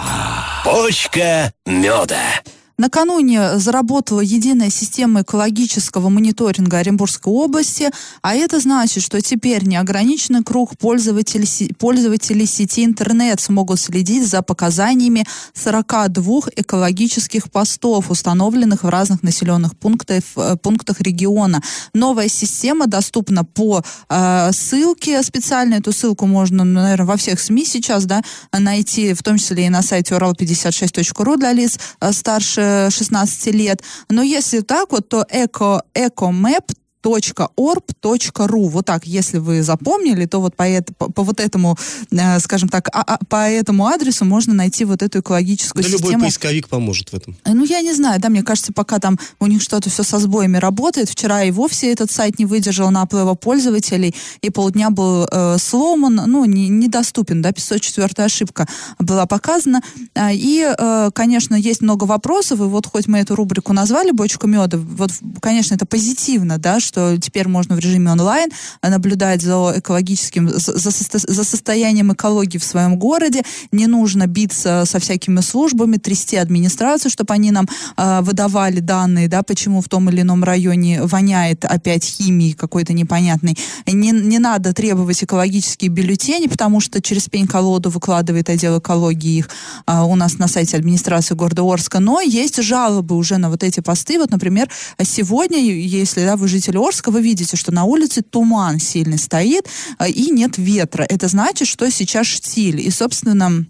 Почка 0.64 1.54
меда. 1.66 2.42
Накануне 2.80 3.58
заработала 3.58 4.22
единая 4.22 4.70
система 4.70 5.22
экологического 5.22 6.10
мониторинга 6.10 6.78
Оренбургской 6.78 7.34
области, 7.34 7.90
а 8.22 8.36
это 8.36 8.60
значит, 8.60 9.02
что 9.04 9.20
теперь 9.20 9.66
неограниченный 9.66 10.44
круг 10.44 10.78
пользователей, 10.78 11.74
пользователей 11.80 12.46
сети 12.46 12.86
интернет 12.86 13.42
смогут 13.42 13.80
следить 13.80 14.28
за 14.28 14.44
показаниями 14.44 15.26
42 15.56 16.42
экологических 16.56 17.50
постов, 17.52 18.12
установленных 18.12 18.84
в 18.84 18.90
разных 18.90 19.24
населенных 19.24 19.76
пунктах, 19.76 20.22
э, 20.36 20.56
пунктах 20.62 21.02
региона. 21.02 21.64
Новая 21.96 22.28
система 22.28 22.86
доступна 22.86 23.44
по 23.44 23.82
э, 24.08 24.52
ссылке 24.54 25.24
специальной. 25.24 25.80
Эту 25.80 25.92
ссылку 25.92 26.28
можно, 26.28 26.64
наверное, 26.64 27.08
во 27.08 27.18
всех 27.18 27.40
СМИ 27.40 27.66
сейчас 27.66 28.06
да, 28.06 28.22
найти, 28.54 29.16
в 29.16 29.24
том 29.24 29.40
числе 29.40 29.66
и 29.66 29.70
на 29.70 29.82
сайте 29.82 30.14
урал56.ру 30.14 31.38
для 31.38 31.54
лиц 31.54 31.80
э, 32.00 32.12
старше 32.12 32.67
16 32.90 33.54
лет. 33.54 33.82
Но 34.10 34.22
если 34.22 34.62
так 34.62 34.92
вот, 34.92 35.10
то 35.10 35.26
эко, 35.30 35.84
экомэп 35.94 36.72
org.ru. 37.08 38.70
Вот 38.70 38.86
так, 38.86 39.06
если 39.06 39.38
вы 39.38 39.64
запомнили, 39.64 40.26
то 40.26 40.40
вот 40.40 40.56
по, 40.56 40.64
это, 40.64 40.94
по, 40.94 41.12
по 41.12 41.24
вот 41.24 41.40
этому, 41.40 41.78
э, 42.12 42.40
скажем 42.40 42.70
так, 42.70 42.90
а, 42.94 43.02
а, 43.02 43.18
по 43.30 43.50
этому 43.50 43.88
адресу 43.88 44.26
можно 44.26 44.54
найти 44.54 44.86
вот 44.86 45.02
эту 45.02 45.20
экологическую 45.20 45.84
да 45.84 45.90
систему. 45.90 46.12
любой 46.12 46.26
поисковик 46.26 46.68
поможет 46.68 47.10
в 47.10 47.14
этом. 47.14 47.36
Э, 47.44 47.54
ну, 47.54 47.66
я 47.66 47.82
не 47.82 47.94
знаю, 47.94 48.20
да, 48.20 48.30
мне 48.30 48.44
кажется, 48.44 48.74
пока 48.74 49.00
там 49.00 49.18
у 49.40 49.48
них 49.48 49.62
что-то 49.62 49.90
все 49.90 50.04
со 50.04 50.20
сбоями 50.20 50.58
работает. 50.58 51.10
Вчера 51.10 51.44
и 51.44 51.52
вовсе 51.52 51.92
этот 51.92 52.12
сайт 52.12 52.40
не 52.40 52.46
выдержал 52.46 52.92
наплыва 52.92 53.36
пользователей, 53.36 54.16
и 54.42 54.50
полдня 54.50 54.90
был 54.90 55.28
э, 55.32 55.58
сломан, 55.60 56.22
ну, 56.28 56.46
не, 56.46 56.70
недоступен, 56.70 57.42
да, 57.42 57.52
504 57.52 58.26
ошибка 58.26 58.68
была 59.00 59.26
показана. 59.26 59.82
А, 60.16 60.32
и, 60.32 60.66
э, 60.78 61.12
конечно, 61.14 61.56
есть 61.56 61.82
много 61.82 62.06
вопросов, 62.06 62.60
и 62.60 62.64
вот 62.64 62.86
хоть 62.86 63.08
мы 63.08 63.20
эту 63.20 63.36
рубрику 63.36 63.74
назвали 63.74 64.12
«Бочка 64.12 64.48
меда», 64.48 64.78
вот, 64.78 65.12
конечно, 65.42 65.76
это 65.76 65.86
позитивно, 65.86 66.58
да, 66.58 66.80
что 66.80 66.97
что 66.98 67.18
теперь 67.20 67.48
можно 67.48 67.76
в 67.76 67.80
режиме 67.80 68.12
онлайн 68.12 68.50
наблюдать 68.82 69.44
за 69.44 69.74
экологическим, 69.76 70.50
за, 70.50 70.72
за 70.74 71.44
состоянием 71.44 72.12
экологии 72.12 72.58
в 72.58 72.64
своем 72.64 72.98
городе. 72.98 73.44
Не 73.72 73.86
нужно 73.86 74.26
биться 74.26 74.84
со 74.88 75.00
всякими 75.00 75.42
службами, 75.42 75.98
трясти 75.98 76.38
администрацию, 76.38 77.12
чтобы 77.12 77.36
они 77.36 77.52
нам 77.52 77.68
э, 77.98 78.22
выдавали 78.22 78.80
данные, 78.80 79.28
да, 79.28 79.44
почему 79.44 79.82
в 79.82 79.90
том 79.90 80.10
или 80.10 80.22
ином 80.22 80.44
районе 80.44 81.04
воняет 81.04 81.66
опять 81.66 82.04
химией 82.04 82.54
какой-то 82.54 82.94
непонятной. 82.94 83.56
Не, 83.86 84.10
не 84.10 84.40
надо 84.40 84.74
требовать 84.74 85.24
экологические 85.24 85.92
бюллетени, 85.92 86.48
потому 86.48 86.80
что 86.80 87.00
через 87.00 87.30
пень-колоду 87.30 87.92
выкладывает 87.92 88.50
отдел 88.50 88.80
экологии 88.80 89.38
их 89.38 89.50
э, 89.86 90.02
у 90.02 90.16
нас 90.16 90.40
на 90.40 90.48
сайте 90.48 90.78
администрации 90.78 91.36
города 91.36 91.62
Орска. 91.62 92.00
Но 92.00 92.22
есть 92.22 92.60
жалобы 92.64 93.16
уже 93.16 93.38
на 93.38 93.52
вот 93.52 93.62
эти 93.62 93.82
посты. 93.82 94.18
Вот, 94.18 94.32
например, 94.32 94.68
сегодня, 95.04 95.60
если 95.60 96.26
да, 96.26 96.36
вы 96.38 96.48
житель 96.48 96.77
Орска, 96.78 97.12
вы 97.12 97.22
видите, 97.22 97.58
что 97.58 97.74
на 97.74 97.84
улице 97.84 98.22
туман 98.22 98.80
сильный 98.80 99.18
стоит 99.18 99.68
э, 100.00 100.10
и 100.10 100.32
нет 100.32 100.58
ветра. 100.58 101.06
Это 101.08 101.28
значит, 101.28 101.68
что 101.68 101.90
сейчас 101.90 102.28
штиль. 102.28 102.80
И, 102.80 102.90
собственно, 102.90 103.66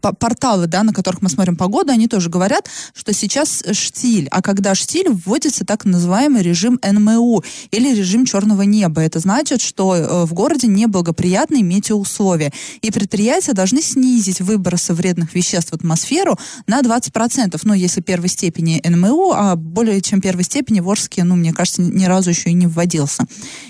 порталы, 0.00 0.66
да, 0.66 0.82
на 0.82 0.92
которых 0.92 1.22
мы 1.22 1.28
смотрим 1.28 1.56
погоду, 1.56 1.92
они 1.92 2.08
тоже 2.08 2.30
говорят, 2.30 2.68
что 2.94 3.12
сейчас 3.12 3.64
штиль, 3.72 4.28
а 4.30 4.42
когда 4.42 4.74
штиль 4.74 5.08
вводится 5.08 5.64
так 5.64 5.84
называемый 5.84 6.42
режим 6.42 6.78
НМУ 6.82 7.42
или 7.70 7.94
режим 7.94 8.26
черного 8.26 8.62
неба. 8.62 9.02
Это 9.02 9.18
значит, 9.18 9.60
что 9.60 9.94
э, 9.94 10.24
в 10.24 10.34
городе 10.34 10.66
неблагоприятные 10.66 11.62
метеоусловия, 11.62 12.52
и 12.82 12.90
предприятия 12.90 13.52
должны 13.52 13.82
снизить 13.82 14.40
выбросы 14.40 14.94
вредных 14.94 15.34
веществ 15.34 15.70
в 15.70 15.74
атмосферу 15.74 16.38
на 16.66 16.80
20%, 16.80 17.58
ну, 17.64 17.74
если 17.74 18.00
первой 18.00 18.28
степени 18.28 18.80
НМУ, 18.84 19.32
а 19.32 19.56
более 19.56 20.00
чем 20.00 20.20
первой 20.20 20.44
степени 20.44 20.80
в 20.80 20.90
Орске, 20.90 21.24
ну, 21.24 21.36
мне 21.36 21.52
кажется, 21.52 21.82
ни 21.82 22.04
разу 22.04 22.30
еще 22.30 22.50
и 22.50 22.54
не 22.54 22.66
вводился. 22.66 23.24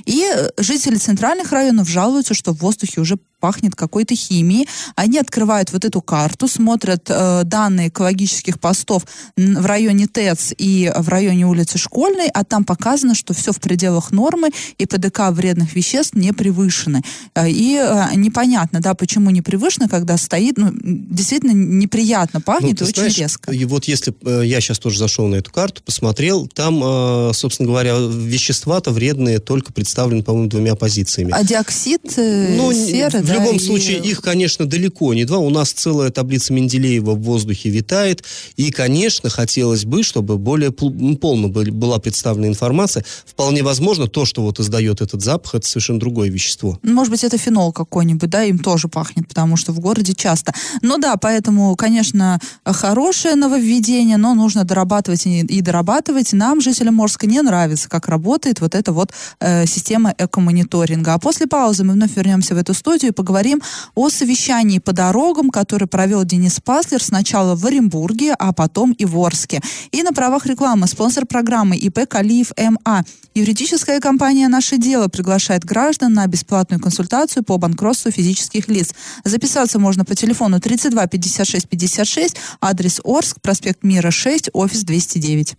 И 0.04 0.24
э, 0.24 0.50
жители 0.58 0.96
центральных 0.96 1.52
районов 1.52 1.88
жалуются, 1.88 2.34
что 2.34 2.52
в 2.52 2.58
воздухе 2.58 3.00
уже 3.00 3.18
пахнет 3.40 3.74
какой-то 3.74 4.14
химией. 4.14 4.68
Они 4.94 5.18
открывают 5.18 5.72
вот 5.72 5.84
эту 5.84 6.00
карту, 6.00 6.48
смотрят 6.48 7.06
э, 7.08 7.42
данные 7.44 7.88
экологических 7.88 8.58
постов 8.58 9.04
в 9.36 9.66
районе 9.66 10.06
ТЭЦ 10.06 10.54
и 10.56 10.92
в 10.96 11.08
районе 11.08 11.46
улицы 11.46 11.78
Школьной, 11.78 12.28
а 12.28 12.44
там 12.44 12.64
показано, 12.64 13.14
что 13.14 13.34
все 13.34 13.52
в 13.52 13.60
пределах 13.60 14.12
нормы, 14.12 14.50
и 14.78 14.86
ПДК 14.86 15.30
вредных 15.30 15.74
веществ 15.74 16.14
не 16.14 16.32
превышены. 16.32 17.02
Э, 17.34 17.48
и 17.48 17.76
э, 17.76 18.14
непонятно, 18.16 18.80
да, 18.80 18.94
почему 18.94 19.30
не 19.30 19.42
превышено, 19.42 19.88
когда 19.88 20.16
стоит, 20.16 20.56
ну, 20.56 20.70
действительно 20.72 21.52
неприятно 21.52 22.40
пахнет 22.40 22.80
ну, 22.80 22.86
и 22.86 22.88
очень 22.88 23.20
резко. 23.20 23.52
И 23.52 23.64
вот 23.64 23.84
если 23.84 24.14
э, 24.24 24.42
я 24.44 24.60
сейчас 24.60 24.78
тоже 24.78 24.98
зашел 24.98 25.26
на 25.26 25.36
эту 25.36 25.50
карту, 25.52 25.82
посмотрел, 25.84 26.46
там, 26.48 26.82
э, 26.82 27.32
собственно 27.34 27.68
говоря, 27.68 27.96
вещества-то 27.98 28.90
вредные 28.90 29.38
только 29.38 29.72
представлены, 29.72 30.22
по-моему, 30.22 30.48
двумя 30.48 30.74
позициями. 30.74 31.32
А 31.32 31.44
диоксид, 31.44 32.16
э, 32.16 32.56
ну, 32.56 32.72
серы, 32.72 33.22
в 33.26 33.32
любом 33.32 33.56
и... 33.56 33.58
случае, 33.58 33.98
их, 33.98 34.20
конечно, 34.22 34.66
далеко 34.66 35.14
не 35.14 35.24
два. 35.24 35.38
У 35.38 35.50
нас 35.50 35.72
целая 35.72 36.10
таблица 36.10 36.52
Менделеева 36.52 37.12
в 37.12 37.22
воздухе 37.22 37.70
витает. 37.70 38.24
И, 38.56 38.70
конечно, 38.70 39.28
хотелось 39.30 39.84
бы, 39.84 40.02
чтобы 40.02 40.38
более 40.38 40.70
полно 40.70 41.48
была 41.48 41.98
представлена 41.98 42.48
информация. 42.48 43.04
Вполне 43.24 43.62
возможно, 43.62 44.06
то, 44.06 44.24
что 44.24 44.42
вот 44.42 44.60
издает 44.60 45.00
этот 45.00 45.22
запах, 45.22 45.56
это 45.56 45.66
совершенно 45.66 46.00
другое 46.00 46.30
вещество. 46.30 46.78
Может 46.82 47.10
быть, 47.10 47.24
это 47.24 47.38
фенол 47.38 47.72
какой-нибудь, 47.72 48.30
да, 48.30 48.44
им 48.44 48.58
тоже 48.58 48.88
пахнет, 48.88 49.28
потому 49.28 49.56
что 49.56 49.72
в 49.72 49.80
городе 49.80 50.14
часто. 50.14 50.54
Ну 50.82 50.98
да, 50.98 51.16
поэтому, 51.16 51.74
конечно, 51.76 52.40
хорошее 52.64 53.34
нововведение, 53.34 54.16
но 54.16 54.34
нужно 54.34 54.64
дорабатывать 54.64 55.26
и, 55.26 55.40
и 55.40 55.60
дорабатывать. 55.60 56.32
Нам, 56.32 56.60
жителям 56.60 56.94
Морска, 56.94 57.26
не 57.26 57.42
нравится, 57.42 57.88
как 57.88 58.08
работает 58.08 58.60
вот 58.60 58.74
эта 58.74 58.92
вот 58.92 59.12
э, 59.40 59.66
система 59.66 60.14
экомониторинга. 60.16 61.14
А 61.14 61.18
после 61.18 61.46
паузы 61.46 61.84
мы 61.84 61.94
вновь 61.94 62.16
вернемся 62.16 62.54
в 62.54 62.58
эту 62.58 62.74
студию 62.74 63.12
поговорим 63.16 63.60
о 63.96 64.08
совещании 64.10 64.78
по 64.78 64.92
дорогам, 64.92 65.50
которое 65.50 65.86
провел 65.86 66.22
Денис 66.24 66.60
Паслер 66.60 67.02
сначала 67.02 67.56
в 67.56 67.66
Оренбурге, 67.66 68.34
а 68.38 68.52
потом 68.52 68.92
и 68.92 69.04
в 69.04 69.18
Орске. 69.18 69.60
И 69.90 70.04
на 70.04 70.12
правах 70.12 70.46
рекламы 70.46 70.86
спонсор 70.86 71.26
программы 71.26 71.76
ИП 71.76 72.06
Калиев 72.08 72.52
МА. 72.56 73.04
Юридическая 73.34 74.00
компания 74.00 74.48
«Наше 74.48 74.78
дело» 74.78 75.08
приглашает 75.08 75.64
граждан 75.64 76.14
на 76.14 76.26
бесплатную 76.26 76.80
консультацию 76.80 77.42
по 77.42 77.58
банкротству 77.58 78.10
физических 78.10 78.68
лиц. 78.68 78.94
Записаться 79.24 79.78
можно 79.78 80.04
по 80.04 80.14
телефону 80.14 80.60
32 80.60 81.06
56 81.06 81.68
56, 81.68 82.36
адрес 82.60 83.00
Орск, 83.04 83.40
проспект 83.40 83.82
Мира 83.82 84.10
6, 84.10 84.50
офис 84.52 84.84
209. 84.84 85.56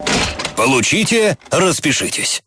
Получите, 0.55 1.37
распишитесь. 1.51 2.41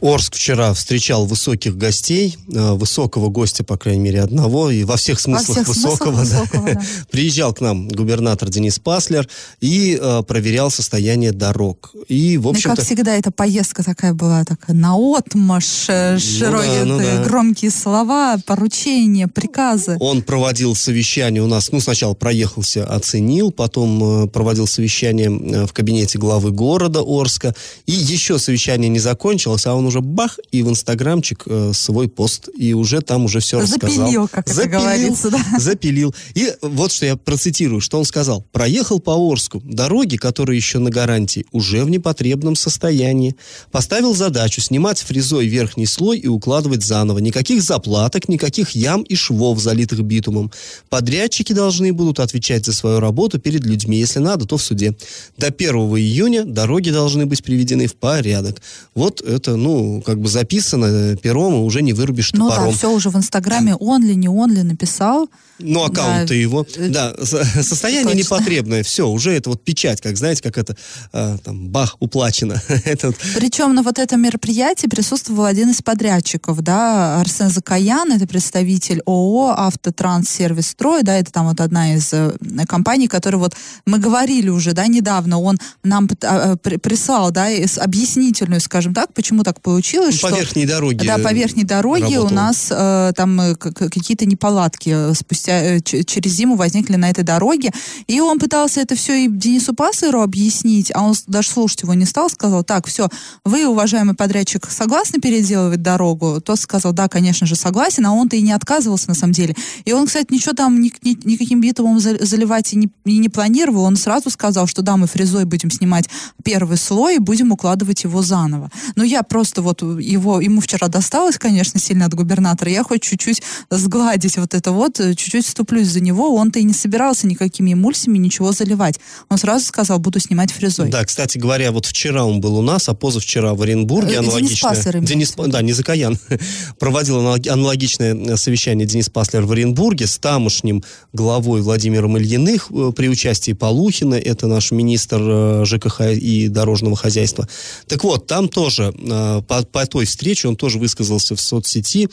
Орск 0.00 0.34
вчера 0.34 0.74
встречал 0.74 1.26
высоких 1.26 1.76
гостей, 1.76 2.36
э, 2.52 2.72
высокого 2.72 3.28
гостя, 3.28 3.64
по 3.64 3.76
крайней 3.76 4.02
мере, 4.02 4.22
одного, 4.22 4.70
и 4.70 4.84
во 4.84 4.96
всех 4.96 5.20
смыслах 5.20 5.58
во 5.58 5.64
всех 5.64 5.68
высокого. 5.68 6.24
Смыслах 6.24 6.52
да. 6.52 6.60
высокого 6.60 6.74
да. 6.74 6.82
Приезжал 7.10 7.54
к 7.54 7.60
нам 7.60 7.88
губернатор 7.88 8.48
Денис 8.48 8.78
Паслер 8.78 9.28
и 9.60 9.98
э, 10.00 10.22
проверял 10.22 10.70
состояние 10.70 11.32
дорог. 11.32 11.94
И, 12.08 12.38
в 12.38 12.48
общем 12.48 12.74
как 12.74 12.84
всегда, 12.84 13.16
эта 13.16 13.30
поездка 13.30 13.82
такая 13.82 14.12
была, 14.12 14.44
такая 14.44 14.76
наотмашь, 14.76 15.86
э, 15.88 16.18
широкие, 16.18 16.84
ну, 16.84 16.98
да, 16.98 17.04
ну, 17.04 17.16
да. 17.18 17.24
громкие 17.24 17.70
слова, 17.70 18.38
поручения, 18.44 19.28
приказы. 19.28 19.96
Он 20.00 20.22
проводил 20.22 20.74
совещание 20.74 21.42
у 21.42 21.46
нас, 21.46 21.72
ну, 21.72 21.80
сначала 21.80 22.14
проехался, 22.14 22.84
оценил, 22.84 23.50
потом 23.50 24.24
э, 24.24 24.28
проводил 24.28 24.66
совещание 24.66 25.28
э, 25.28 25.66
в 25.66 25.72
кабинете 25.72 26.18
главы 26.18 26.50
города 26.50 27.02
Орска, 27.06 27.54
и 27.86 27.92
еще 27.92 28.38
совещание 28.38 28.88
не 28.88 28.98
закончилось, 28.98 29.66
а 29.66 29.74
он 29.74 29.85
уже 29.86 30.00
бах, 30.00 30.38
и 30.50 30.62
в 30.62 30.68
инстаграмчик 30.68 31.42
э, 31.46 31.72
свой 31.74 32.08
пост, 32.08 32.48
и 32.56 32.74
уже 32.74 33.00
там 33.00 33.24
уже 33.24 33.40
все 33.40 33.60
рассказал. 33.60 34.06
Запилил, 34.06 34.28
как 34.28 34.48
запилил, 34.48 34.68
это 34.68 34.78
говорится, 34.78 35.30
да. 35.30 35.44
Запилил. 35.58 36.14
И 36.34 36.52
вот 36.62 36.92
что 36.92 37.06
я 37.06 37.16
процитирую, 37.16 37.80
что 37.80 37.98
он 37.98 38.04
сказал. 38.04 38.44
Проехал 38.52 39.00
по 39.00 39.12
Орску. 39.12 39.60
Дороги, 39.64 40.16
которые 40.16 40.56
еще 40.56 40.78
на 40.78 40.90
гарантии, 40.90 41.46
уже 41.52 41.84
в 41.84 41.90
непотребном 41.90 42.56
состоянии. 42.56 43.36
Поставил 43.70 44.14
задачу 44.14 44.60
снимать 44.60 45.00
фрезой 45.00 45.46
верхний 45.46 45.86
слой 45.86 46.18
и 46.18 46.28
укладывать 46.28 46.84
заново. 46.84 47.18
Никаких 47.18 47.62
заплаток, 47.62 48.28
никаких 48.28 48.70
ям 48.70 49.02
и 49.02 49.14
швов, 49.14 49.60
залитых 49.60 50.02
битумом. 50.02 50.50
Подрядчики 50.88 51.52
должны 51.52 51.92
будут 51.92 52.20
отвечать 52.20 52.66
за 52.66 52.72
свою 52.72 53.00
работу 53.00 53.38
перед 53.38 53.64
людьми. 53.64 53.98
Если 53.98 54.18
надо, 54.18 54.46
то 54.46 54.56
в 54.56 54.62
суде. 54.62 54.96
До 55.36 55.48
1 55.48 55.74
июня 55.96 56.44
дороги 56.44 56.90
должны 56.90 57.26
быть 57.26 57.42
приведены 57.42 57.86
в 57.86 57.94
порядок. 57.94 58.60
Вот 58.94 59.20
это, 59.20 59.56
ну, 59.56 59.75
как 60.04 60.20
бы 60.20 60.28
записано 60.28 61.16
пером, 61.16 61.54
и 61.54 61.58
уже 61.58 61.82
не 61.82 61.92
вырубишь 61.92 62.32
ну, 62.32 62.48
топором. 62.48 62.64
Ну 62.66 62.70
да, 62.70 62.76
все 62.76 62.90
уже 62.90 63.10
в 63.10 63.16
Инстаграме, 63.16 63.74
он 63.74 64.04
ли, 64.04 64.14
не 64.14 64.28
он 64.28 64.52
ли 64.52 64.62
написал. 64.62 65.28
Ну, 65.58 65.84
аккаунт 65.84 66.28
да, 66.28 66.34
его. 66.34 66.66
Э, 66.76 66.88
да, 66.88 67.14
состояние 67.24 68.04
точно. 68.04 68.18
непотребное, 68.18 68.82
все, 68.82 69.08
уже 69.08 69.32
это 69.32 69.50
вот 69.50 69.64
печать, 69.64 70.00
как, 70.00 70.16
знаете, 70.16 70.42
как 70.42 70.58
это, 70.58 70.76
э, 71.12 71.38
там, 71.42 71.68
бах, 71.68 71.96
уплачено. 72.00 72.60
это 72.84 73.08
вот. 73.08 73.16
Причем 73.34 73.74
на 73.74 73.82
вот 73.82 73.98
этом 73.98 74.20
мероприятии 74.20 74.86
присутствовал 74.86 75.44
один 75.44 75.70
из 75.70 75.82
подрядчиков, 75.82 76.60
да, 76.62 77.20
Арсен 77.20 77.50
Закаян, 77.50 78.12
это 78.12 78.26
представитель 78.26 79.00
ООО 79.06 79.54
«Автотранссервис 79.56 80.68
Строй», 80.68 81.02
да, 81.02 81.16
это 81.16 81.32
там 81.32 81.48
вот 81.48 81.60
одна 81.60 81.94
из 81.94 82.12
э, 82.12 82.32
компаний, 82.68 83.08
которая 83.08 83.38
вот, 83.38 83.54
мы 83.86 83.98
говорили 83.98 84.50
уже, 84.50 84.72
да, 84.72 84.86
недавно, 84.86 85.40
он 85.40 85.58
нам 85.82 86.08
э, 86.20 86.56
прислал, 86.56 87.30
да, 87.30 87.46
объяснительную, 87.78 88.60
скажем 88.60 88.92
так, 88.92 89.14
почему 89.14 89.42
так 89.42 89.60
получилось, 89.62 90.18
по 90.20 90.28
что... 90.28 90.36
верхней 90.36 90.66
дороге. 90.66 91.06
Да, 91.06 91.18
по 91.18 91.32
верхней 91.32 91.64
дороге 91.64 92.16
работал. 92.16 92.26
у 92.26 92.30
нас 92.30 92.68
э, 92.70 93.12
там 93.16 93.40
э, 93.40 93.54
какие-то 93.54 94.26
неполадки 94.26 94.90
э, 94.92 95.14
спустя 95.14 95.45
э, 95.48 95.80
через 95.80 96.32
зиму 96.32 96.56
возникли 96.56 96.96
на 96.96 97.10
этой 97.10 97.24
дороге. 97.24 97.72
И 98.06 98.20
он 98.20 98.38
пытался 98.38 98.80
это 98.80 98.94
все 98.94 99.24
и 99.24 99.28
Денису 99.28 99.74
Пассеру 99.74 100.20
объяснить, 100.20 100.90
а 100.94 101.02
он 101.02 101.14
даже 101.26 101.50
слушать 101.50 101.82
его 101.82 101.94
не 101.94 102.04
стал, 102.04 102.30
сказал, 102.30 102.64
так, 102.64 102.86
все, 102.86 103.08
вы, 103.44 103.66
уважаемый 103.66 104.14
подрядчик, 104.14 104.70
согласны 104.70 105.20
переделывать 105.20 105.82
дорогу? 105.82 106.40
Тот 106.40 106.58
сказал, 106.58 106.92
да, 106.92 107.08
конечно 107.08 107.46
же, 107.46 107.56
согласен, 107.56 108.06
а 108.06 108.12
он-то 108.12 108.36
и 108.36 108.42
не 108.42 108.52
отказывался 108.52 109.08
на 109.08 109.14
самом 109.14 109.32
деле. 109.32 109.54
И 109.84 109.92
он, 109.92 110.06
кстати, 110.06 110.32
ничего 110.32 110.52
там 110.52 110.80
ни, 110.80 110.92
ни, 111.02 111.18
никаким 111.24 111.60
битумом 111.60 112.00
заливать 112.00 112.72
и 112.72 112.76
не, 112.76 112.88
и 113.04 113.18
не 113.18 113.28
планировал. 113.28 113.84
Он 113.84 113.96
сразу 113.96 114.30
сказал, 114.30 114.66
что 114.66 114.82
да, 114.82 114.96
мы 114.96 115.06
фрезой 115.06 115.44
будем 115.44 115.70
снимать 115.70 116.08
первый 116.42 116.76
слой 116.76 117.16
и 117.16 117.18
будем 117.18 117.52
укладывать 117.52 118.04
его 118.04 118.22
заново. 118.22 118.70
Но 118.94 119.04
я 119.04 119.22
просто 119.22 119.62
вот 119.62 119.82
его, 119.82 120.40
ему 120.40 120.60
вчера 120.60 120.88
досталось, 120.88 121.38
конечно, 121.38 121.80
сильно 121.80 122.06
от 122.06 122.14
губернатора, 122.14 122.70
я 122.70 122.82
хоть 122.82 123.02
чуть-чуть 123.02 123.42
сгладить 123.70 124.36
вот 124.38 124.54
это 124.54 124.72
вот, 124.72 125.00
э, 125.00 125.14
чуть-чуть 125.36 125.46
вступлюсь 125.46 125.88
за 125.88 126.00
него, 126.00 126.34
он-то 126.34 126.58
и 126.58 126.64
не 126.64 126.72
собирался 126.72 127.26
никакими 127.26 127.72
эмульсиями 127.72 128.18
ничего 128.18 128.52
заливать. 128.52 128.98
Он 129.28 129.38
сразу 129.38 129.64
сказал, 129.66 129.98
буду 129.98 130.18
снимать 130.20 130.52
фрезой. 130.52 130.88
Да, 130.88 131.04
кстати 131.04 131.38
говоря, 131.38 131.72
вот 131.72 131.86
вчера 131.86 132.24
он 132.24 132.40
был 132.40 132.56
у 132.56 132.62
нас, 132.62 132.88
а 132.88 132.94
позавчера 132.94 133.54
в 133.54 133.62
Оренбурге 133.62 134.06
Э, 134.06 134.20
Денис 134.20 134.28
аналогичное... 134.28 134.70
Паслер 134.70 135.00
Денис, 135.00 135.32
в 135.32 135.38
виду. 135.38 135.50
да, 135.50 135.62
не 135.62 135.72
Закаян. 135.72 136.18
Проводил 136.78 137.18
аналог- 137.18 137.48
аналогичное 137.48 138.36
совещание 138.36 138.86
Денис 138.86 139.08
Паслер 139.08 139.44
в 139.44 139.52
Оренбурге 139.52 140.06
с 140.06 140.18
тамошним 140.18 140.82
главой 141.12 141.60
Владимиром 141.60 142.16
Ильиных 142.16 142.70
э, 142.70 142.92
при 142.96 143.08
участии 143.08 143.52
Полухина, 143.52 144.14
это 144.14 144.46
наш 144.46 144.70
министр 144.70 145.18
э, 145.20 145.64
ЖКХ 145.64 146.00
и 146.12 146.48
дорожного 146.48 146.96
хозяйства. 146.96 147.48
Так 147.86 148.04
вот, 148.04 148.26
там 148.26 148.48
тоже 148.48 148.94
э, 148.96 149.42
по, 149.46 149.62
по 149.64 149.86
той 149.86 150.06
встрече 150.06 150.48
он 150.48 150.56
тоже 150.56 150.78
высказался 150.78 151.34
в 151.36 151.40
соцсети. 151.40 152.08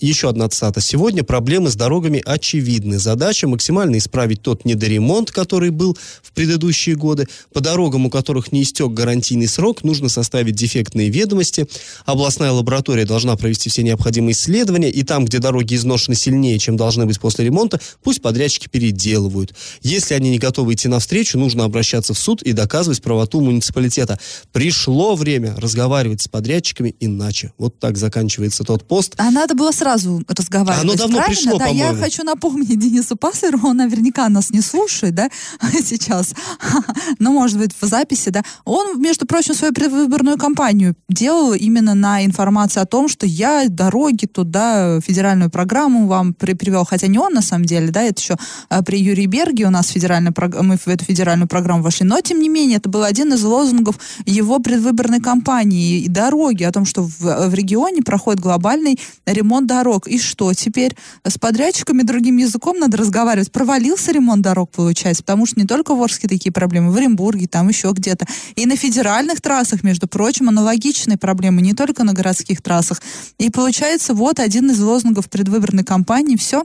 Еще 0.00 0.28
одна 0.28 0.48
цитата. 0.48 0.80
Сегодня 0.80 1.22
проблемы 1.22 1.70
с 1.70 1.76
дорогами 1.76 2.22
очевидны. 2.56 2.98
Задача 2.98 3.46
максимально 3.48 3.98
исправить 3.98 4.42
тот 4.42 4.64
недоремонт, 4.64 5.30
который 5.30 5.70
был 5.70 5.96
в 6.22 6.32
предыдущие 6.32 6.96
годы. 6.96 7.26
По 7.52 7.60
дорогам, 7.60 8.06
у 8.06 8.10
которых 8.10 8.52
не 8.52 8.62
истек 8.62 8.92
гарантийный 8.92 9.48
срок, 9.48 9.84
нужно 9.84 10.08
составить 10.08 10.54
дефектные 10.54 11.10
ведомости. 11.10 11.66
Областная 12.04 12.52
лаборатория 12.52 13.04
должна 13.04 13.36
провести 13.36 13.68
все 13.68 13.82
необходимые 13.82 14.32
исследования. 14.32 14.90
И 14.90 15.02
там, 15.02 15.24
где 15.24 15.38
дороги 15.38 15.74
изношены 15.74 16.14
сильнее, 16.14 16.58
чем 16.58 16.76
должны 16.76 17.06
быть 17.06 17.20
после 17.20 17.44
ремонта, 17.44 17.80
пусть 18.02 18.22
подрядчики 18.22 18.68
переделывают. 18.68 19.54
Если 19.82 20.14
они 20.14 20.30
не 20.30 20.38
готовы 20.38 20.74
идти 20.74 20.88
навстречу, 20.88 21.38
нужно 21.38 21.64
обращаться 21.64 22.14
в 22.14 22.18
суд 22.18 22.42
и 22.42 22.52
доказывать 22.52 23.02
правоту 23.02 23.40
муниципалитета. 23.40 24.18
Пришло 24.52 25.14
время 25.14 25.54
разговаривать 25.56 26.22
с 26.22 26.28
подрядчиками 26.28 26.94
иначе. 27.00 27.52
Вот 27.58 27.78
так 27.78 27.96
заканчивается 27.96 28.64
тот 28.64 28.86
пост. 28.86 29.14
А 29.18 29.30
надо 29.30 29.54
было 29.54 29.72
сразу 29.72 30.22
разговаривать. 30.28 30.84
Оно 30.84 30.94
давно 30.94 31.18
правильно? 31.18 31.42
пришло, 31.42 31.58
да, 31.58 31.66
я 31.66 31.86
по-моему. 31.86 32.02
хочу 32.02 32.22
напомнить 32.22 32.45
Денису 32.54 33.16
Паслеру, 33.16 33.60
он 33.62 33.76
наверняка 33.78 34.28
нас 34.28 34.50
не 34.50 34.60
слушает, 34.60 35.14
да, 35.14 35.28
сейчас. 35.84 36.34
Ну, 37.18 37.32
может 37.32 37.58
быть, 37.58 37.70
в 37.80 37.86
записи, 37.86 38.30
да. 38.30 38.42
Он, 38.64 39.00
между 39.00 39.26
прочим, 39.26 39.54
свою 39.54 39.72
предвыборную 39.72 40.36
кампанию 40.38 40.94
делал 41.08 41.54
именно 41.54 41.94
на 41.94 42.24
информации 42.24 42.80
о 42.80 42.86
том, 42.86 43.08
что 43.08 43.26
я 43.26 43.66
дороги 43.68 44.26
туда, 44.26 45.00
федеральную 45.00 45.50
программу 45.50 46.06
вам 46.06 46.34
при- 46.34 46.54
привел. 46.54 46.84
Хотя 46.84 47.06
не 47.06 47.18
он, 47.18 47.32
на 47.32 47.42
самом 47.42 47.64
деле, 47.64 47.90
да, 47.90 48.02
это 48.02 48.20
еще 48.20 48.36
а, 48.68 48.82
при 48.82 48.98
Юрии 49.00 49.26
Берге 49.26 49.66
у 49.66 49.70
нас 49.70 49.88
федеральная 49.88 50.32
прог- 50.32 50.62
мы 50.62 50.76
в 50.76 50.88
эту 50.88 51.04
федеральную 51.04 51.48
программу 51.48 51.82
вошли. 51.82 52.06
Но, 52.06 52.20
тем 52.20 52.40
не 52.40 52.48
менее, 52.48 52.78
это 52.78 52.88
был 52.88 53.02
один 53.02 53.32
из 53.32 53.42
лозунгов 53.42 53.96
его 54.26 54.58
предвыборной 54.58 55.20
кампании 55.20 56.00
и 56.00 56.08
дороги, 56.08 56.64
о 56.64 56.72
том, 56.72 56.84
что 56.84 57.02
в, 57.02 57.48
в 57.48 57.54
регионе 57.54 58.02
проходит 58.02 58.40
глобальный 58.40 58.98
ремонт 59.26 59.66
дорог. 59.66 60.06
И 60.08 60.18
что 60.18 60.52
теперь? 60.54 60.96
С 61.24 61.38
подрядчиками 61.38 62.02
другим 62.36 62.46
языком 62.46 62.78
надо 62.78 62.96
разговаривать. 62.96 63.50
Провалился 63.50 64.12
ремонт 64.12 64.42
дорог, 64.42 64.70
получается, 64.70 65.22
потому 65.22 65.46
что 65.46 65.58
не 65.60 65.66
только 65.66 65.94
в 65.94 66.02
Орске 66.02 66.28
такие 66.28 66.52
проблемы, 66.52 66.92
в 66.92 66.96
Оренбурге, 66.96 67.46
там 67.46 67.68
еще 67.68 67.92
где-то. 67.92 68.26
И 68.56 68.66
на 68.66 68.76
федеральных 68.76 69.40
трассах, 69.40 69.82
между 69.82 70.06
прочим, 70.06 70.48
аналогичные 70.48 71.16
проблемы, 71.16 71.62
не 71.62 71.72
только 71.72 72.04
на 72.04 72.12
городских 72.12 72.60
трассах. 72.62 73.02
И 73.38 73.50
получается, 73.50 74.14
вот 74.14 74.38
один 74.38 74.70
из 74.70 74.80
лозунгов 74.80 75.28
предвыборной 75.28 75.84
кампании. 75.84 76.36
Все, 76.36 76.64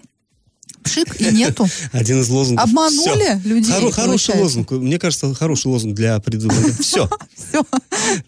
пшик 0.83 1.19
и 1.21 1.25
нету. 1.25 1.67
Один 1.91 2.21
из 2.21 2.29
лозунгов. 2.29 2.65
Обманули 2.65 3.39
Всё. 3.39 3.49
людей, 3.49 3.71
Хоро- 3.71 3.91
хороший 3.91 4.35
лозунг. 4.39 4.71
Мне 4.71 4.99
кажется, 4.99 5.33
хороший 5.33 5.67
лозунг 5.67 5.95
для 5.95 6.19
предвыборных. 6.19 6.79
Все. 6.81 7.09
Все, 7.35 7.63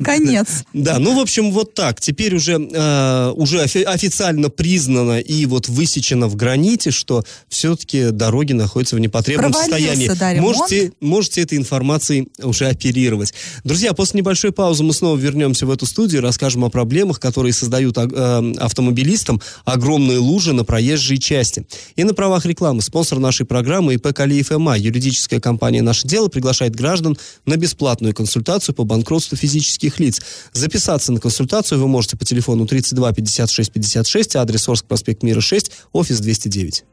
конец. 0.04 0.48
Да, 0.74 1.00
ну, 1.00 1.16
в 1.18 1.20
общем, 1.22 1.52
вот 1.52 1.74
так. 1.74 2.00
Теперь 2.02 2.36
уже, 2.36 2.54
э, 2.54 3.32
уже 3.36 3.62
офи- 3.64 3.84
официально 3.84 4.50
признано 4.50 5.20
и 5.20 5.46
вот 5.46 5.68
высечено 5.68 6.28
в 6.28 6.36
граните, 6.36 6.92
что 6.92 7.24
все-таки 7.50 8.10
дороги 8.12 8.54
находятся 8.54 8.96
в 8.96 9.00
непотребном 9.00 9.52
Провалился, 9.52 9.80
состоянии. 9.80 10.08
да, 10.20 10.34
ремонт. 10.34 10.58
можете, 10.58 10.92
можете 11.00 11.42
этой 11.42 11.58
информацией 11.58 12.28
уже 12.42 12.68
оперировать. 12.68 13.34
Друзья, 13.64 13.94
после 13.94 14.20
небольшой 14.20 14.52
паузы 14.52 14.84
мы 14.84 14.94
снова 14.94 15.18
вернемся 15.18 15.66
в 15.66 15.72
эту 15.72 15.86
студию, 15.86 16.22
расскажем 16.22 16.64
о 16.66 16.70
проблемах, 16.70 17.20
которые 17.20 17.54
создают 17.54 17.98
а, 17.98 18.08
э, 18.12 18.54
автомобилистам 18.60 19.42
огромные 19.66 20.18
лужи 20.18 20.54
на 20.54 20.64
проезжей 20.64 21.18
части. 21.18 21.66
И 21.96 22.04
на 22.04 22.14
правах 22.14 22.43
рекламы 22.46 22.82
спонсор 22.82 23.20
нашей 23.20 23.46
программы 23.46 23.96
ИП 23.96 24.14
Калиев 24.14 24.52
МА, 24.52 24.78
юридическая 24.78 25.40
компания 25.40 25.82
«Наше 25.82 26.08
дело» 26.08 26.28
приглашает 26.28 26.76
граждан 26.76 27.18
на 27.46 27.58
бесплатную 27.58 28.14
консультацию 28.14 28.76
по 28.76 28.84
банкротству 28.84 29.38
физических 29.38 30.00
лиц. 30.00 30.22
Записаться 30.54 31.12
на 31.12 31.20
консультацию 31.20 31.80
вы 31.80 31.88
можете 31.88 32.18
по 32.18 32.26
телефону 32.26 32.66
32 32.66 33.14
56 33.14 33.72
56, 33.72 34.36
адрес 34.36 34.68
Орск, 34.70 34.86
проспект 34.86 35.24
Мира 35.24 35.42
6, 35.42 35.72
офис 35.92 36.20
209. 36.20 36.84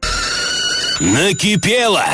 Накипело! 0.99 2.05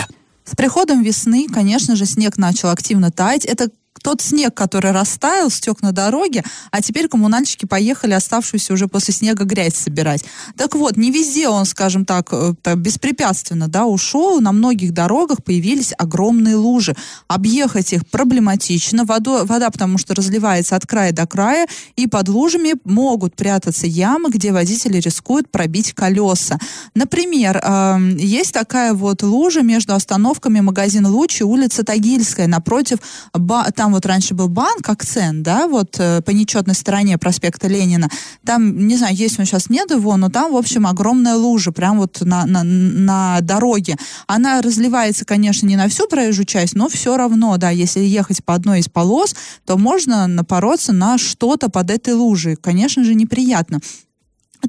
С 0.46 0.56
приходом 0.56 1.03
весны, 1.03 1.48
конечно 1.53 1.98
же, 1.98 2.06
снег 2.06 2.38
начал 2.38 2.70
активно 2.70 3.12
таять. 3.12 3.44
Это 3.44 3.70
тот 4.08 4.22
снег, 4.22 4.54
который 4.54 4.92
растаял, 4.92 5.50
стек 5.50 5.82
на 5.82 5.92
дороге, 5.92 6.42
а 6.72 6.82
теперь 6.82 7.10
коммунальщики 7.10 7.66
поехали 7.66 8.13
оставшуюся 8.13 8.72
уже 8.72 8.88
после 8.88 9.13
снега 9.13 9.43
грязь 9.43 9.76
собирать. 9.76 10.24
Так 10.56 10.76
вот, 10.76 10.96
не 10.96 11.12
везде 11.12 11.50
он, 11.50 11.65
скажем 11.65 12.06
так, 12.06 12.30
э, 12.32 12.54
так 12.62 12.78
беспрепятственно 12.78 13.67
да, 13.67 13.86
ушел. 13.86 14.39
На 14.39 14.54
многих 14.54 14.93
дорогах 14.93 15.43
появились 15.43 15.93
огромные 15.98 16.56
лужи. 16.56 16.96
Объехать 17.28 17.91
их 17.91 18.08
проблематично. 18.08 19.02
Водо- 19.02 19.46
вода, 19.46 19.70
потому 19.72 19.98
что 19.98 20.15
разливается 20.15 20.78
от 20.78 20.86
края 20.86 21.12
до 21.12 21.28
края, 21.28 21.67
и 21.98 22.08
под 22.08 22.30
лужами 22.30 22.76
могут 22.86 23.36
прятаться 23.36 23.88
ямы, 23.88 24.30
где 24.30 24.54
водители 24.54 25.00
рискуют 25.00 25.52
пробить 25.52 25.91
колеса. 25.91 26.58
Например, 26.96 27.58
эм, 27.58 28.15
есть 28.15 28.54
такая 28.54 28.93
вот 28.93 29.22
лужа 29.22 29.63
между 29.63 29.93
остановками 29.93 30.62
магазин 30.62 31.06
«Луч» 31.08 31.41
и 31.41 31.43
улица 31.43 31.84
Тагильская, 31.84 32.48
напротив, 32.48 33.00
ба- 33.34 33.67
там 33.76 33.96
вот 33.97 34.05
раньше 34.05 34.36
был 34.36 34.47
банк 34.47 34.88
«Акцент», 34.88 35.41
да, 35.41 35.67
вот 35.67 35.95
э, 35.97 36.21
по 36.21 36.29
нечетной 36.29 36.75
стороне 36.75 37.17
проспекта 37.17 37.67
Ленина. 37.67 38.10
Там, 38.45 38.88
не 38.88 38.95
знаю, 38.95 39.15
есть 39.15 39.39
он 39.39 39.45
сейчас, 39.45 39.71
нет 39.71 39.89
его, 39.89 40.15
но 40.17 40.29
там, 40.29 40.53
в 40.53 40.55
общем, 40.55 40.86
огромная 40.86 41.33
лужа, 41.33 41.71
прям 41.71 41.97
вот 41.97 42.21
на, 42.21 42.45
на, 42.45 42.62
на 42.63 43.41
дороге. 43.41 43.95
Она 44.27 44.62
разливается, 44.62 45.25
конечно, 45.25 45.65
не 45.65 45.75
на 45.75 45.89
всю 45.89 46.07
проезжую 46.07 46.45
часть, 46.45 46.75
но 46.75 46.89
все 46.89 47.17
равно, 47.17 47.57
да, 47.57 47.71
если 47.71 48.01
ехать 48.01 48.45
по 48.45 48.53
одной 48.53 48.81
из 48.81 48.88
полос, 48.88 49.36
то 49.65 49.77
можно 49.79 50.27
напороться 50.27 50.93
на 50.93 51.17
что-то 51.17 51.69
под 51.69 51.89
этой 51.89 52.13
лужей. 52.13 52.55
Конечно 52.55 53.03
же, 53.03 53.15
неприятно. 53.15 53.79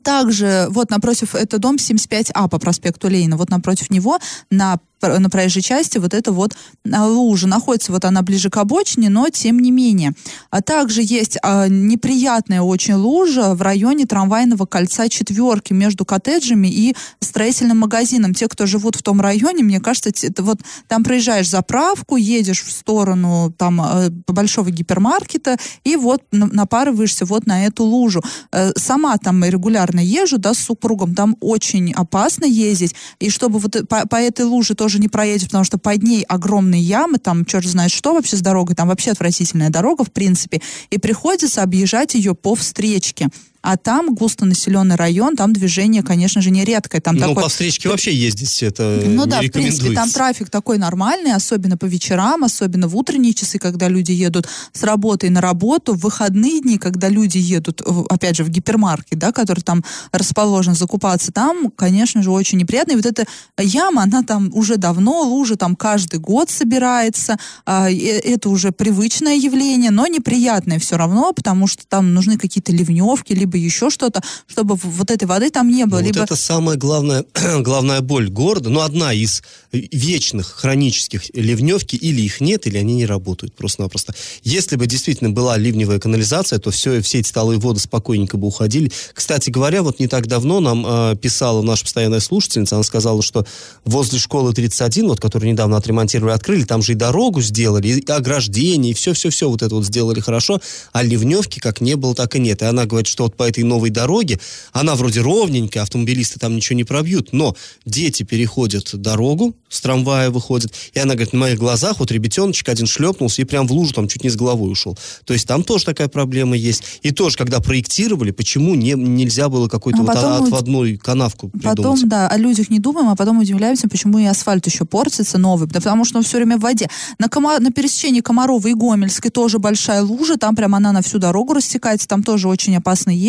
Также 0.02 0.68
вот 0.70 0.90
напротив, 0.90 1.34
это 1.34 1.58
дом 1.58 1.76
75А 1.76 2.48
по 2.48 2.58
проспекту 2.58 3.08
Ленина, 3.08 3.36
вот 3.36 3.50
напротив 3.50 3.90
него 3.90 4.18
на 4.50 4.78
на 5.02 5.30
проезжей 5.30 5.62
части 5.62 5.98
вот 5.98 6.14
эта 6.14 6.32
вот 6.32 6.56
а, 6.92 7.06
лужа. 7.06 7.46
Находится 7.46 7.92
вот 7.92 8.04
она 8.04 8.22
ближе 8.22 8.50
к 8.50 8.56
обочине, 8.56 9.08
но 9.08 9.28
тем 9.28 9.58
не 9.60 9.70
менее. 9.70 10.12
А 10.50 10.62
также 10.62 11.02
есть 11.02 11.38
а, 11.42 11.68
неприятная 11.68 12.62
очень 12.62 12.94
лужа 12.94 13.54
в 13.54 13.62
районе 13.62 14.06
трамвайного 14.06 14.66
кольца 14.66 15.08
четверки 15.08 15.72
между 15.72 16.04
коттеджами 16.04 16.68
и 16.68 16.96
строительным 17.20 17.78
магазином. 17.78 18.34
Те, 18.34 18.48
кто 18.48 18.66
живут 18.66 18.96
в 18.96 19.02
том 19.02 19.20
районе, 19.20 19.62
мне 19.62 19.80
кажется, 19.80 20.10
это 20.10 20.42
вот 20.42 20.60
там 20.88 21.04
проезжаешь 21.04 21.48
заправку, 21.48 22.16
едешь 22.16 22.62
в 22.62 22.72
сторону 22.72 23.52
там 23.56 23.80
э, 23.80 24.10
большого 24.26 24.70
гипермаркета 24.70 25.56
и 25.84 25.96
вот 25.96 26.22
на- 26.32 26.46
напарываешься 26.46 27.24
вот 27.24 27.46
на 27.46 27.66
эту 27.66 27.84
лужу. 27.84 28.22
Э, 28.52 28.72
Сама 28.76 29.16
там 29.18 29.44
регулярно 29.44 30.00
езжу, 30.00 30.38
да, 30.38 30.54
с 30.54 30.58
супругом, 30.58 31.14
там 31.14 31.36
очень 31.40 31.92
опасно 31.92 32.44
ездить, 32.46 32.94
и 33.20 33.30
чтобы 33.30 33.58
вот 33.58 33.76
э- 33.76 33.84
по, 33.84 34.06
по 34.06 34.16
этой 34.16 34.44
луже 34.46 34.74
тоже 34.74 34.87
не 34.98 35.08
проедешь, 35.08 35.46
потому 35.46 35.64
что 35.64 35.76
под 35.76 36.02
ней 36.02 36.22
огромные 36.22 36.80
ямы, 36.80 37.18
там 37.18 37.44
черт 37.44 37.66
знает 37.66 37.90
что 37.90 38.14
вообще 38.14 38.36
с 38.36 38.40
дорогой, 38.40 38.74
там 38.74 38.88
вообще 38.88 39.10
отвратительная 39.10 39.68
дорога, 39.68 40.04
в 40.04 40.12
принципе, 40.12 40.62
и 40.88 40.98
приходится 40.98 41.62
объезжать 41.62 42.14
ее 42.14 42.34
по 42.34 42.54
встречке. 42.54 43.28
А 43.60 43.76
там 43.76 44.14
густонаселенный 44.14 44.96
район, 44.96 45.36
там 45.36 45.52
движение, 45.52 46.02
конечно 46.02 46.40
же, 46.40 46.50
нередкое. 46.50 47.00
Там 47.00 47.16
Ну, 47.16 47.28
такой 47.28 47.42
по 47.42 47.48
встречке 47.48 47.88
вообще 47.88 48.14
ездить 48.14 48.62
это 48.62 49.02
ну 49.04 49.24
не 49.24 49.30
да, 49.30 49.40
в 49.40 49.50
принципе, 49.50 49.92
там 49.94 50.10
трафик 50.10 50.48
такой 50.48 50.78
нормальный, 50.78 51.32
особенно 51.34 51.76
по 51.76 51.86
вечерам, 51.86 52.44
особенно 52.44 52.88
в 52.88 52.96
утренние 52.96 53.34
часы, 53.34 53.58
когда 53.58 53.88
люди 53.88 54.12
едут 54.12 54.48
с 54.72 54.82
работы 54.82 55.30
на 55.30 55.40
работу, 55.40 55.94
в 55.94 55.98
выходные 55.98 56.60
дни, 56.60 56.78
когда 56.78 57.08
люди 57.08 57.38
едут, 57.38 57.82
опять 58.08 58.36
же, 58.36 58.44
в 58.44 58.48
гипермаркет, 58.48 59.18
да, 59.18 59.32
который 59.32 59.60
там 59.60 59.84
расположен, 60.12 60.74
закупаться, 60.74 61.32
там, 61.32 61.70
конечно 61.74 62.22
же, 62.22 62.30
очень 62.30 62.58
неприятно. 62.58 62.92
И 62.92 62.96
вот 62.96 63.06
эта 63.06 63.24
яма, 63.58 64.02
она 64.02 64.22
там 64.22 64.50
уже 64.52 64.76
давно, 64.76 65.22
лужа 65.22 65.56
там 65.56 65.74
каждый 65.74 66.20
год 66.20 66.50
собирается, 66.50 67.38
а, 67.66 67.90
и 67.90 68.04
это 68.04 68.50
уже 68.50 68.72
привычное 68.72 69.34
явление, 69.34 69.90
но 69.90 70.06
неприятное 70.06 70.78
все 70.78 70.96
равно, 70.96 71.32
потому 71.32 71.66
что 71.66 71.86
там 71.86 72.14
нужны 72.14 72.38
какие-то 72.38 72.72
ливневки, 72.72 73.32
либо 73.32 73.47
либо 73.48 73.56
еще 73.56 73.90
что-то, 73.90 74.22
чтобы 74.46 74.76
вот 74.76 75.10
этой 75.10 75.24
воды 75.24 75.50
там 75.50 75.68
не 75.68 75.86
было. 75.86 76.00
Ну, 76.00 76.06
либо... 76.06 76.18
Вот 76.18 76.30
это 76.30 76.36
самая 76.36 76.76
главная, 76.76 77.24
главная 77.60 78.00
боль 78.00 78.28
города, 78.28 78.68
ну, 78.68 78.80
одна 78.80 79.12
из 79.12 79.42
вечных 79.72 80.46
хронических 80.46 81.34
ливневки, 81.34 81.96
или 81.96 82.22
их 82.22 82.40
нет, 82.40 82.66
или 82.66 82.78
они 82.78 82.94
не 82.94 83.06
работают 83.06 83.54
просто-напросто. 83.54 84.14
Если 84.42 84.76
бы 84.76 84.86
действительно 84.86 85.30
была 85.30 85.56
ливневая 85.56 85.98
канализация, 85.98 86.58
то 86.58 86.70
все, 86.70 87.00
все 87.00 87.18
эти 87.18 87.32
талые 87.32 87.58
воды 87.58 87.80
спокойненько 87.80 88.36
бы 88.36 88.46
уходили. 88.46 88.90
Кстати 89.12 89.50
говоря, 89.50 89.82
вот 89.82 90.00
не 90.00 90.08
так 90.08 90.26
давно 90.26 90.60
нам 90.60 90.84
э, 90.86 91.16
писала 91.16 91.62
наша 91.62 91.84
постоянная 91.84 92.20
слушательница, 92.20 92.76
она 92.76 92.84
сказала, 92.84 93.22
что 93.22 93.46
возле 93.84 94.18
школы 94.18 94.52
31, 94.52 95.08
вот, 95.08 95.20
которую 95.20 95.50
недавно 95.50 95.76
отремонтировали, 95.76 96.34
открыли, 96.34 96.64
там 96.64 96.82
же 96.82 96.92
и 96.92 96.94
дорогу 96.94 97.40
сделали, 97.40 97.88
и 97.88 98.10
ограждение, 98.10 98.92
и 98.92 98.94
все-все-все 98.94 99.48
вот 99.48 99.62
это 99.62 99.74
вот 99.74 99.84
сделали 99.84 100.20
хорошо, 100.20 100.60
а 100.92 101.02
ливневки 101.02 101.58
как 101.58 101.80
не 101.80 101.94
было, 101.96 102.14
так 102.14 102.36
и 102.36 102.40
нет. 102.40 102.62
И 102.62 102.64
она 102.64 102.86
говорит, 102.86 103.06
что 103.06 103.24
вот 103.24 103.36
по 103.38 103.44
этой 103.48 103.64
новой 103.64 103.88
дороге, 103.88 104.38
она 104.72 104.94
вроде 104.94 105.22
ровненькая, 105.22 105.82
автомобилисты 105.82 106.38
там 106.38 106.56
ничего 106.56 106.76
не 106.76 106.84
пробьют, 106.84 107.32
но 107.32 107.56
дети 107.86 108.24
переходят 108.24 108.90
дорогу, 108.94 109.54
с 109.70 109.80
трамвая 109.80 110.30
выходят, 110.30 110.72
и 110.92 110.98
она 110.98 111.14
говорит, 111.14 111.32
на 111.32 111.38
моих 111.38 111.58
глазах 111.58 112.00
вот 112.00 112.10
ребятеночек 112.10 112.68
один 112.68 112.86
шлепнулся 112.86 113.40
и 113.42 113.44
прям 113.44 113.66
в 113.66 113.72
лужу 113.72 113.94
там 113.94 114.08
чуть 114.08 114.24
не 114.24 114.30
с 114.30 114.36
головой 114.36 114.70
ушел. 114.70 114.98
То 115.24 115.32
есть 115.32 115.46
там 115.46 115.62
тоже 115.62 115.84
такая 115.84 116.08
проблема 116.08 116.56
есть. 116.56 116.82
И 117.02 117.10
тоже, 117.10 117.36
когда 117.36 117.60
проектировали, 117.60 118.30
почему 118.30 118.74
не, 118.74 118.92
нельзя 118.92 119.48
было 119.48 119.68
какой-то 119.68 120.00
А 120.00 120.02
вот 120.02 120.14
потом 120.14 120.42
отводной 120.42 120.96
канавку 120.96 121.48
придумать? 121.48 121.76
Потом, 121.76 122.08
да, 122.08 122.28
о 122.28 122.36
людях 122.36 122.70
не 122.70 122.78
думаем, 122.78 123.08
а 123.08 123.16
потом 123.16 123.38
удивляемся, 123.38 123.88
почему 123.88 124.18
и 124.18 124.24
асфальт 124.24 124.66
еще 124.66 124.84
портится 124.84 125.38
новый, 125.38 125.68
да 125.68 125.80
потому 125.80 126.04
что 126.04 126.18
он 126.18 126.24
все 126.24 126.38
время 126.38 126.58
в 126.58 126.60
воде. 126.60 126.88
На, 127.18 127.28
Кома... 127.28 127.58
на 127.58 127.70
пересечении 127.70 128.20
Комарова 128.20 128.66
и 128.66 128.74
Гомельской 128.74 129.30
тоже 129.30 129.58
большая 129.58 130.02
лужа, 130.02 130.36
там 130.36 130.56
прям 130.56 130.74
она 130.74 130.92
на 130.92 131.02
всю 131.02 131.18
дорогу 131.18 131.54
растекается, 131.54 132.08
там 132.08 132.22
тоже 132.22 132.48
очень 132.48 132.76
опасно 132.76 133.10
ездить, 133.10 133.27